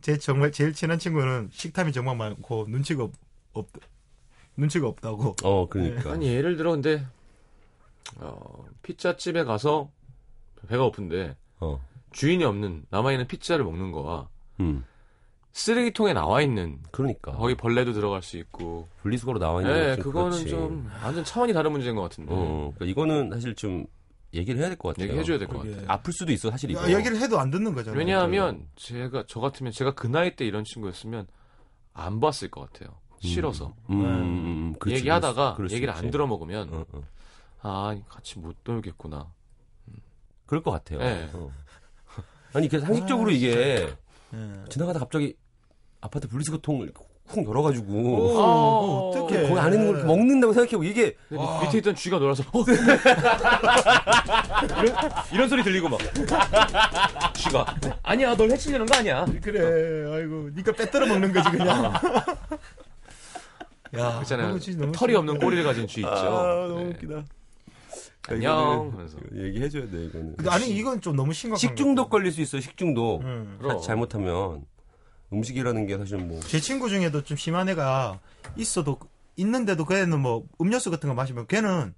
제 0.00 0.16
정말 0.18 0.52
제일 0.52 0.72
친한 0.72 0.98
친구는 0.98 1.50
식탐이 1.52 1.92
정말 1.92 2.16
많고, 2.16 2.64
눈치가 2.70 3.02
없, 3.04 3.12
없 3.52 3.66
눈치가 4.56 4.88
없다고. 4.88 5.36
어, 5.42 5.68
그러니까. 5.68 6.12
아니 6.12 6.26
예를 6.28 6.56
들어 6.56 6.72
근데 6.72 7.04
어, 8.18 8.64
피자집에 8.82 9.44
가서 9.44 9.90
배가 10.68 10.84
고픈데 10.84 11.36
어. 11.60 11.80
주인이 12.12 12.42
없는 12.44 12.86
남아 12.90 13.12
있는 13.12 13.26
피자를 13.26 13.64
먹는 13.64 13.92
거와 13.92 14.28
음. 14.60 14.84
쓰레기통에 15.52 16.12
나와 16.12 16.42
있는 16.42 16.78
그러니까. 16.90 17.32
거기 17.32 17.54
벌레도 17.54 17.92
들어갈 17.94 18.22
수 18.22 18.36
있고. 18.36 18.88
분리수거로 19.02 19.38
나와 19.38 19.62
있는 19.62 19.74
네, 19.74 19.86
건좀 19.96 20.02
그거는 20.04 20.30
그렇지. 20.30 20.48
좀 20.48 20.90
완전 21.02 21.24
차원이 21.24 21.52
다른 21.52 21.72
문제인 21.72 21.94
것 21.96 22.02
같은데. 22.02 22.30
어, 22.34 22.72
그러니까 22.74 22.84
이거는 22.84 23.30
사실 23.30 23.54
좀 23.54 23.86
얘기를 24.34 24.60
해야 24.60 24.68
될 24.68 24.76
것 24.76 24.88
같아요. 24.90 25.08
얘기해줘야 25.08 25.38
될 25.38 25.48
것. 25.48 25.58
같아요. 25.58 25.82
아플 25.88 26.12
수도 26.12 26.30
있어, 26.32 26.50
사실 26.50 26.70
이거. 26.70 26.82
야, 26.92 26.98
얘기를 26.98 27.18
해도 27.18 27.38
안 27.40 27.50
듣는 27.50 27.72
거잖아요. 27.74 27.98
왜냐하면 27.98 28.66
제가 28.76 29.24
저 29.28 29.40
같으면 29.40 29.72
제가 29.72 29.94
그 29.94 30.06
나이 30.06 30.36
때 30.36 30.44
이런 30.44 30.62
친구였으면 30.64 31.26
안 31.94 32.20
봤을 32.20 32.50
것 32.50 32.70
같아요. 32.70 32.94
싫어서 33.20 33.74
음, 33.90 34.00
음, 34.00 34.04
음, 34.04 34.74
그렇지, 34.78 34.98
얘기하다가 35.00 35.54
그럴 35.54 35.68
수 35.68 35.74
얘기를 35.76 35.92
있지. 35.94 36.04
안 36.04 36.10
들어 36.10 36.26
먹으면 36.26 36.68
어, 36.72 36.84
어. 36.92 37.02
아 37.62 37.96
같이 38.08 38.38
못 38.38 38.56
놀겠구나. 38.64 39.26
그럴 40.46 40.62
것 40.62 40.70
같아요. 40.70 40.98
네. 41.00 41.28
어. 41.32 41.50
아니, 42.52 42.68
그 42.68 42.78
상식적으로 42.80 43.30
아, 43.30 43.32
이게 43.32 43.50
예. 44.32 44.64
지나가다 44.68 44.98
갑자기 45.00 45.34
아파트 46.00 46.28
분리수거통을 46.28 46.92
훅 47.26 47.44
열어가지고 47.48 47.92
오, 47.92 48.38
어, 48.38 49.10
어떡해. 49.10 49.48
거기 49.48 49.58
안에 49.60 49.76
있는 49.76 49.92
걸 49.92 50.04
먹는다고 50.04 50.52
생각해보고 50.52 50.84
이게 50.84 51.16
근데 51.28 51.42
밑- 51.42 51.62
밑에 51.64 51.78
있던 51.78 51.94
쥐가 51.96 52.18
놀아서 52.20 52.44
어. 52.52 52.64
이런, 54.82 54.96
이런 55.32 55.48
소리 55.48 55.62
들리고 55.64 55.88
막 55.88 55.98
쥐가 57.34 57.66
아니야 58.04 58.36
널 58.36 58.50
해치려는 58.52 58.86
거 58.86 58.96
아니야. 58.96 59.24
그래, 59.42 60.14
아이고, 60.14 60.50
니가 60.54 60.70
빼들어 60.72 61.06
먹는 61.06 61.32
거지, 61.32 61.50
그냥. 61.50 61.92
야, 63.98 64.22
너무 64.78 64.92
털이. 64.92 65.14
없는 65.14 65.38
꼬리를 65.38 65.64
가진 65.64 65.86
쥐 65.86 66.00
있죠. 66.00 66.08
아, 66.10 66.66
너무 66.68 66.84
네. 66.84 66.90
웃기다. 66.90 67.24
안녕 68.28 68.90
하면서. 68.92 69.18
얘기해 69.34 69.68
줘야 69.68 69.88
돼 69.88 70.04
이거는. 70.06 70.36
근데 70.36 70.50
아니, 70.50 70.68
이건 70.70 71.00
좀 71.00 71.14
너무 71.16 71.32
심각한 71.32 71.58
식중독 71.58 72.10
거 72.10 72.16
걸릴 72.18 72.32
수 72.32 72.40
있어 72.40 72.58
식중독. 72.60 73.22
음. 73.22 73.58
잘못하면 73.84 74.64
음식이라는 75.32 75.86
게 75.86 75.96
사실 75.98 76.18
뭐 76.18 76.40
제 76.40 76.58
친구 76.60 76.88
중에도 76.88 77.22
좀 77.22 77.36
심한 77.36 77.68
애가 77.68 78.18
있어도, 78.56 78.98
있는데도 79.36 79.84
걔는 79.84 80.20
뭐, 80.20 80.44
음료수 80.60 80.90
같은 80.90 81.08
거 81.08 81.14
마시면 81.14 81.46
걔는 81.46 81.94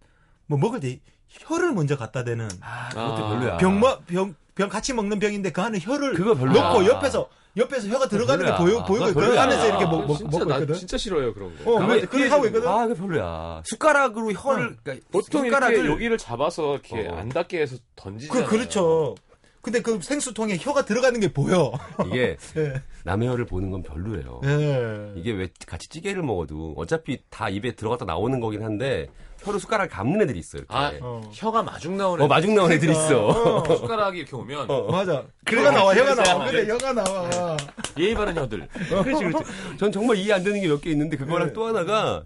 뭐 0.46 0.58
먹을 0.58 0.80
때 0.80 1.00
혀를 1.28 1.72
먼저 1.72 1.96
갖다 1.96 2.24
대는. 2.24 2.48
아, 2.60 2.88
그것도 2.90 3.24
아. 3.26 3.28
별로야. 3.30 3.56
병, 3.58 3.80
뭐, 3.80 3.98
병, 4.06 4.34
병 4.54 4.68
같이 4.68 4.92
먹는 4.94 5.18
병인데 5.18 5.52
그 5.52 5.60
안에 5.62 5.78
혀를 5.80 6.14
그거 6.14 6.34
별로야. 6.34 6.62
넣고 6.62 6.86
옆에서, 6.86 7.28
옆에서 7.58 7.88
혀가 7.88 8.08
들어가는 8.08 8.44
게. 8.44 8.56
보여, 8.56 8.84
보이고, 8.84 9.06
그 9.06 9.14
별로야. 9.14 9.42
안에서 9.42 9.68
이렇게 9.68 9.84
먹, 9.84 10.02
아, 10.02 10.06
먹, 10.06 10.16
진짜 10.16 10.38
먹고 10.38 10.44
나 10.50 10.54
있거든. 10.56 10.74
진짜 10.74 10.96
싫어요 10.96 11.34
그런 11.34 11.64
거. 11.64 11.72
어, 11.74 11.86
그래, 11.86 12.00
그래 12.06 12.28
하고 12.28 12.46
있거든. 12.46 12.68
아, 12.68 12.86
그게 12.86 13.00
별로야. 13.00 13.62
숟가락으로 13.64 14.32
혀를 14.32 14.76
그러니까 14.82 15.06
보통 15.10 15.44
숟가락을 15.44 15.74
이렇게 15.76 15.90
여기를 15.92 16.18
잡아서 16.18 16.74
이렇게 16.74 17.08
어. 17.08 17.16
안 17.16 17.28
닿게 17.28 17.60
해서 17.60 17.76
던지잖아요. 17.96 18.44
그, 18.44 18.50
그렇죠. 18.50 19.14
근데 19.60 19.82
그 19.82 19.98
생수통에 20.00 20.56
혀가 20.58 20.84
들어가는 20.84 21.18
게 21.20 21.32
보여. 21.32 21.72
이게 22.06 22.36
예. 22.56 22.82
남의 23.04 23.28
혀를 23.28 23.44
보는 23.44 23.70
건 23.70 23.82
별로예요. 23.82 24.40
예. 24.44 25.12
이게 25.16 25.32
왜 25.32 25.48
같이 25.66 25.88
찌개를 25.88 26.22
먹어도 26.22 26.74
어차피 26.76 27.18
다 27.28 27.48
입에 27.48 27.74
들어갔다 27.74 28.04
나오는 28.04 28.38
거긴 28.40 28.62
한데 28.62 29.08
혀로 29.40 29.58
숟가락을 29.58 29.88
감는 29.88 30.22
애들이 30.22 30.38
있어 30.40 30.58
이렇게. 30.58 30.74
아, 30.74 30.92
어. 31.00 31.20
혀가 31.32 31.62
마중 31.62 31.96
나오는 31.96 32.24
어 32.24 32.28
마중 32.28 32.54
나온 32.54 32.70
애들이 32.72 32.92
있어. 32.92 33.26
어, 33.28 33.64
숟가락이 33.76 34.18
이렇게 34.18 34.34
오면 34.36 34.66
맞아. 34.90 35.24
혀가 35.48 35.70
나와, 35.70 35.94
혀가 35.94 36.14
나와. 36.14 36.46
그래, 36.46 36.64
그래, 36.64 36.72
혀가 36.74 36.92
나와. 36.92 37.56
예의 37.98 38.14
바른 38.14 38.36
혀들. 38.36 38.68
그렇지 38.88 39.24
그렇지. 39.24 39.44
전 39.78 39.92
정말 39.92 40.16
이해 40.16 40.32
안 40.32 40.42
되는 40.42 40.60
게 40.60 40.66
몇 40.68 40.80
개 40.80 40.90
있는데 40.90 41.16
그거랑 41.16 41.48
네. 41.48 41.52
또 41.52 41.66
하나가 41.66 42.24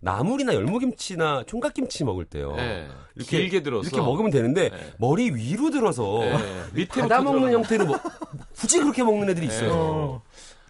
나물이나 0.00 0.54
열무김치나 0.54 1.44
총각김치 1.46 2.04
먹을 2.04 2.24
때요. 2.24 2.54
네. 2.56 2.88
이렇게 3.14 3.38
길게 3.38 3.62
들어서 3.62 3.88
이렇게 3.88 4.00
먹으면 4.04 4.30
되는데 4.30 4.70
네. 4.70 4.92
머리 4.98 5.30
위로 5.30 5.70
들어서 5.70 6.18
네. 6.20 6.38
밑에부터 6.72 7.02
받아 7.02 7.20
먹는 7.22 7.52
형태로 7.52 7.86
뭐, 7.86 7.98
굳이 8.56 8.78
그렇게 8.80 9.02
먹는 9.04 9.28
애들이 9.30 9.46
있어요. 9.46 10.22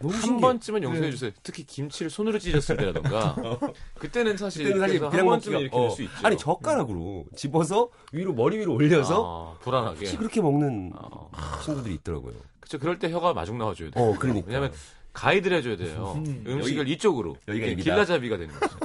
어. 0.03 0.09
너무 0.09 0.15
한 0.15 0.21
신기해. 0.21 0.41
번쯤은 0.41 0.83
용서해 0.83 1.11
주세요. 1.11 1.31
특히 1.43 1.65
김치를 1.65 2.11
손으로 2.11 2.39
찢었을 2.39 2.77
때라던가. 2.77 3.37
그때는 3.99 4.37
사실 4.37 4.65
그때는 4.65 4.81
사실 4.81 4.99
그냥 5.01 5.13
한 5.13 5.25
번쯤은 5.27 5.55
먹기가 5.55 5.61
이렇게 5.61 5.77
어. 5.77 5.81
될수 5.89 6.03
있죠. 6.03 6.27
아니 6.27 6.37
젓가락으로 6.37 7.25
집어서 7.37 7.89
위로 8.13 8.33
머리 8.35 8.59
위로 8.59 8.75
올려서 8.75 9.57
아, 9.57 9.63
불안하게. 9.63 10.17
그렇게 10.17 10.41
먹는 10.41 10.93
어. 10.95 11.31
친구들이 11.65 11.95
있더라고요. 11.97 12.35
그쵸. 12.61 12.79
그럴 12.79 12.99
때 12.99 13.11
혀가 13.11 13.33
마중 13.35 13.59
나와 13.59 13.75
줘야 13.75 13.91
돼요. 13.91 14.05
어, 14.05 14.17
그러니까. 14.19 14.47
왜냐면 14.49 14.73
가이드를 15.13 15.59
해줘야 15.59 15.77
돼요. 15.77 16.23
음식을 16.47 16.89
이쪽으로. 16.89 17.37
여기가. 17.49 17.67
길라잡이가 17.83 18.39
되는 18.39 18.55
거죠. 18.59 18.77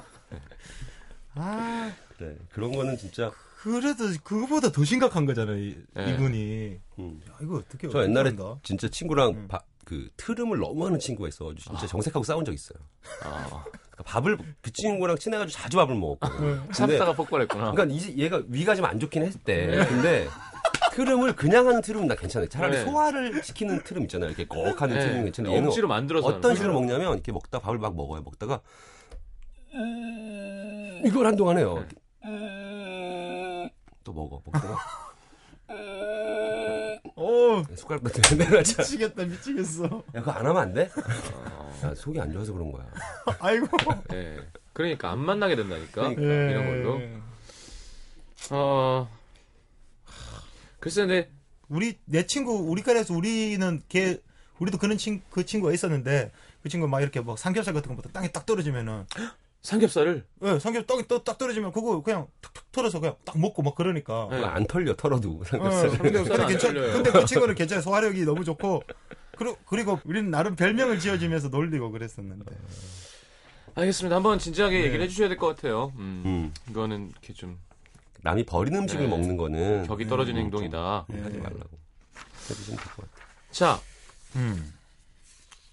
아, 1.35 1.91
그래. 2.17 2.35
그런 2.51 2.71
거는 2.71 2.97
진짜 2.97 3.31
그래도 3.61 4.05
그거보다 4.23 4.71
더 4.71 4.83
심각한 4.83 5.25
거잖아요, 5.25 5.57
이, 5.57 5.75
네. 5.93 6.13
이분이. 6.13 6.77
음. 6.99 7.21
야, 7.29 7.35
이거 7.41 7.57
어떻게 7.57 7.87
저 7.89 8.03
옛날에 8.03 8.29
어떡한다. 8.29 8.59
진짜 8.63 8.87
친구랑 8.87 9.47
바- 9.47 9.61
그 9.87 10.09
트름을 10.17 10.59
너무 10.59 10.85
하는 10.85 10.99
친구가 10.99 11.29
있어. 11.29 11.53
진짜 11.55 11.87
정색하고 11.87 12.21
싸운 12.25 12.43
적 12.43 12.51
있어요. 12.51 12.77
아, 13.23 13.63
그러니까 13.63 14.03
밥을 14.03 14.37
그 14.61 14.73
친구랑 14.73 15.17
친해가지고 15.17 15.57
자주 15.57 15.77
밥을 15.77 15.95
먹었거든. 15.95 16.37
근데 16.59 16.73
참다가 16.73 17.13
폭발했구나. 17.13 17.71
그러니까 17.71 17.95
이제 17.95 18.13
얘가 18.17 18.43
위가 18.49 18.75
좀 18.75 18.83
안 18.83 18.99
좋긴 18.99 19.23
했대. 19.23 19.85
근데 19.85 20.27
트름을 20.91 21.37
그냥 21.37 21.69
하는 21.69 21.81
트름은 21.81 22.09
나 22.09 22.15
괜찮아요. 22.15 22.49
차라리 22.49 22.75
네. 22.75 22.83
소화를 22.83 23.41
시키는 23.41 23.81
트름 23.85 24.03
있잖아요. 24.03 24.29
이렇게 24.31 24.45
꺽하는 24.45 24.95
네. 24.95 24.99
트름이 25.05 25.23
괜찮아요. 25.23 25.53
얘는 25.55 25.69
억지로 25.69 25.87
만들어서 25.87 26.27
어떤 26.27 26.53
식으로. 26.53 26.73
먹냐면 26.73 27.13
이렇게 27.13 27.31
먹다 27.31 27.59
밥을 27.59 27.77
막 27.79 27.95
먹어요. 27.95 28.23
먹다가 28.23 28.59
이걸 31.05 31.27
한동안 31.27 31.59
해요. 31.59 31.85
또 34.03 34.11
먹어. 34.11 34.41
먹다가 34.45 34.77
오, 37.15 37.63
숟가락 37.75 38.03
같은 38.03 38.37
내려가자. 38.37 38.81
미치겠다, 38.83 39.25
미치겠어. 39.25 39.83
야, 39.85 40.19
그거 40.19 40.31
안 40.31 40.45
하면 40.45 40.57
안 40.61 40.73
돼? 40.73 40.89
야, 41.83 41.93
속이 41.95 42.19
안 42.19 42.31
좋아서 42.31 42.53
그런 42.53 42.71
거야. 42.71 42.85
아이고. 43.39 43.67
예. 44.13 44.37
그러니까 44.73 45.11
안 45.11 45.19
만나게 45.19 45.55
된다니까. 45.55 46.01
그러니까. 46.13 46.21
예. 46.23 46.51
이런 46.51 46.65
걸로. 46.67 47.01
어. 48.51 49.09
글쎄, 50.79 51.01
근데 51.01 51.29
우리 51.69 51.97
내 52.05 52.25
친구 52.25 52.53
우리 52.53 52.81
과에서 52.83 53.13
우리는 53.13 53.81
걔 53.89 54.21
우리도 54.59 54.77
그런 54.77 54.97
친 54.97 55.21
그 55.29 55.45
친구가 55.45 55.73
있었는데 55.73 56.31
그 56.63 56.69
친구 56.69 56.87
막 56.87 57.01
이렇게 57.01 57.19
뭐 57.19 57.35
삼겹살 57.35 57.73
같은 57.73 57.89
거부터 57.89 58.09
땅에 58.09 58.31
딱 58.31 58.45
떨어지면은 58.45 59.05
삼겹살을 59.61 60.25
예, 60.43 60.59
삼겹 60.59 60.87
땅에 60.87 61.03
또딱 61.03 61.37
떨어지면 61.37 61.71
그거 61.71 62.01
그냥 62.01 62.27
툭툭 62.41 62.71
털어서 62.71 62.99
그냥 62.99 63.15
딱 63.25 63.37
먹고 63.39 63.61
막 63.63 63.75
그러니까. 63.75 64.27
네. 64.31 64.43
안 64.43 64.65
털려, 64.65 64.95
털어도. 64.95 65.39
어, 65.41 65.43
삼겹살. 65.43 65.89
근데, 65.97 66.23
근데 66.23 66.41
안 66.41 66.47
괜찮. 66.47 66.73
근데 66.73 67.11
그 67.11 67.25
친구는 67.25 67.55
괜찮아 67.55 67.81
소화력이 67.81 68.23
너무 68.23 68.43
좋고 68.45 68.83
그리고, 69.37 69.57
그리고 69.65 69.99
우리는 70.05 70.31
나름 70.31 70.55
별명을 70.55 70.99
지어주면서 70.99 71.49
놀리고 71.49 71.91
그랬었는데. 71.91 72.45
알겠습니다. 73.75 74.15
한번 74.15 74.39
진지하게 74.39 74.79
네. 74.79 74.85
얘기를 74.85 75.03
해주셔야 75.05 75.27
될 75.27 75.37
것 75.37 75.47
같아요. 75.55 75.91
음, 75.97 76.23
음. 76.25 76.53
이거는 76.69 77.09
이렇게 77.11 77.33
좀 77.33 77.59
남이 78.23 78.45
버린 78.45 78.75
음식을 78.75 79.03
네. 79.03 79.07
먹는 79.09 79.37
거는 79.37 79.85
격이 79.87 80.07
떨어지는 80.07 80.39
음, 80.41 80.45
행동이다. 80.45 81.05
좀 81.09 81.23
하지 81.23 81.35
네. 81.35 81.41
말라고 81.41 81.69
해주시면 82.49 82.77
될것 82.79 82.95
같아요. 82.95 83.27
자, 83.51 83.79
음. 84.35 84.73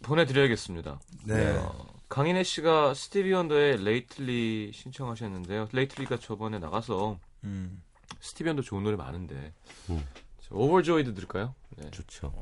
보내드려야겠습니다. 0.02 1.00
네. 1.24 1.56
어, 1.56 1.86
강인혜 2.14 2.44
씨가 2.44 2.94
스티비 2.94 3.32
원더의 3.32 3.82
Lately 3.82 4.70
신청하셨는데요. 4.72 5.66
Lately가 5.72 6.20
저번에 6.20 6.60
나가서 6.60 7.18
음. 7.42 7.82
스티비 8.20 8.50
원더 8.50 8.62
좋은 8.62 8.84
노래 8.84 8.94
많은데 8.96 9.52
음. 9.90 10.00
오버조이드 10.48 11.12
들을까요? 11.12 11.56
네. 11.70 11.90
좋죠. 11.90 12.32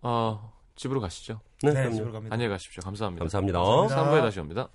어, 0.00 0.54
집으로 0.74 1.02
가시죠. 1.02 1.42
네, 1.62 1.74
네. 1.74 1.92
집으로 1.92 2.12
갑니다. 2.12 2.32
안녕히 2.32 2.48
가십시오. 2.48 2.80
감사합니다. 2.82 3.24
감사합니다. 3.24 3.60
감사합니다. 3.60 4.16
3부에 4.16 4.22
다시 4.22 4.40
옵니다. 4.40 4.70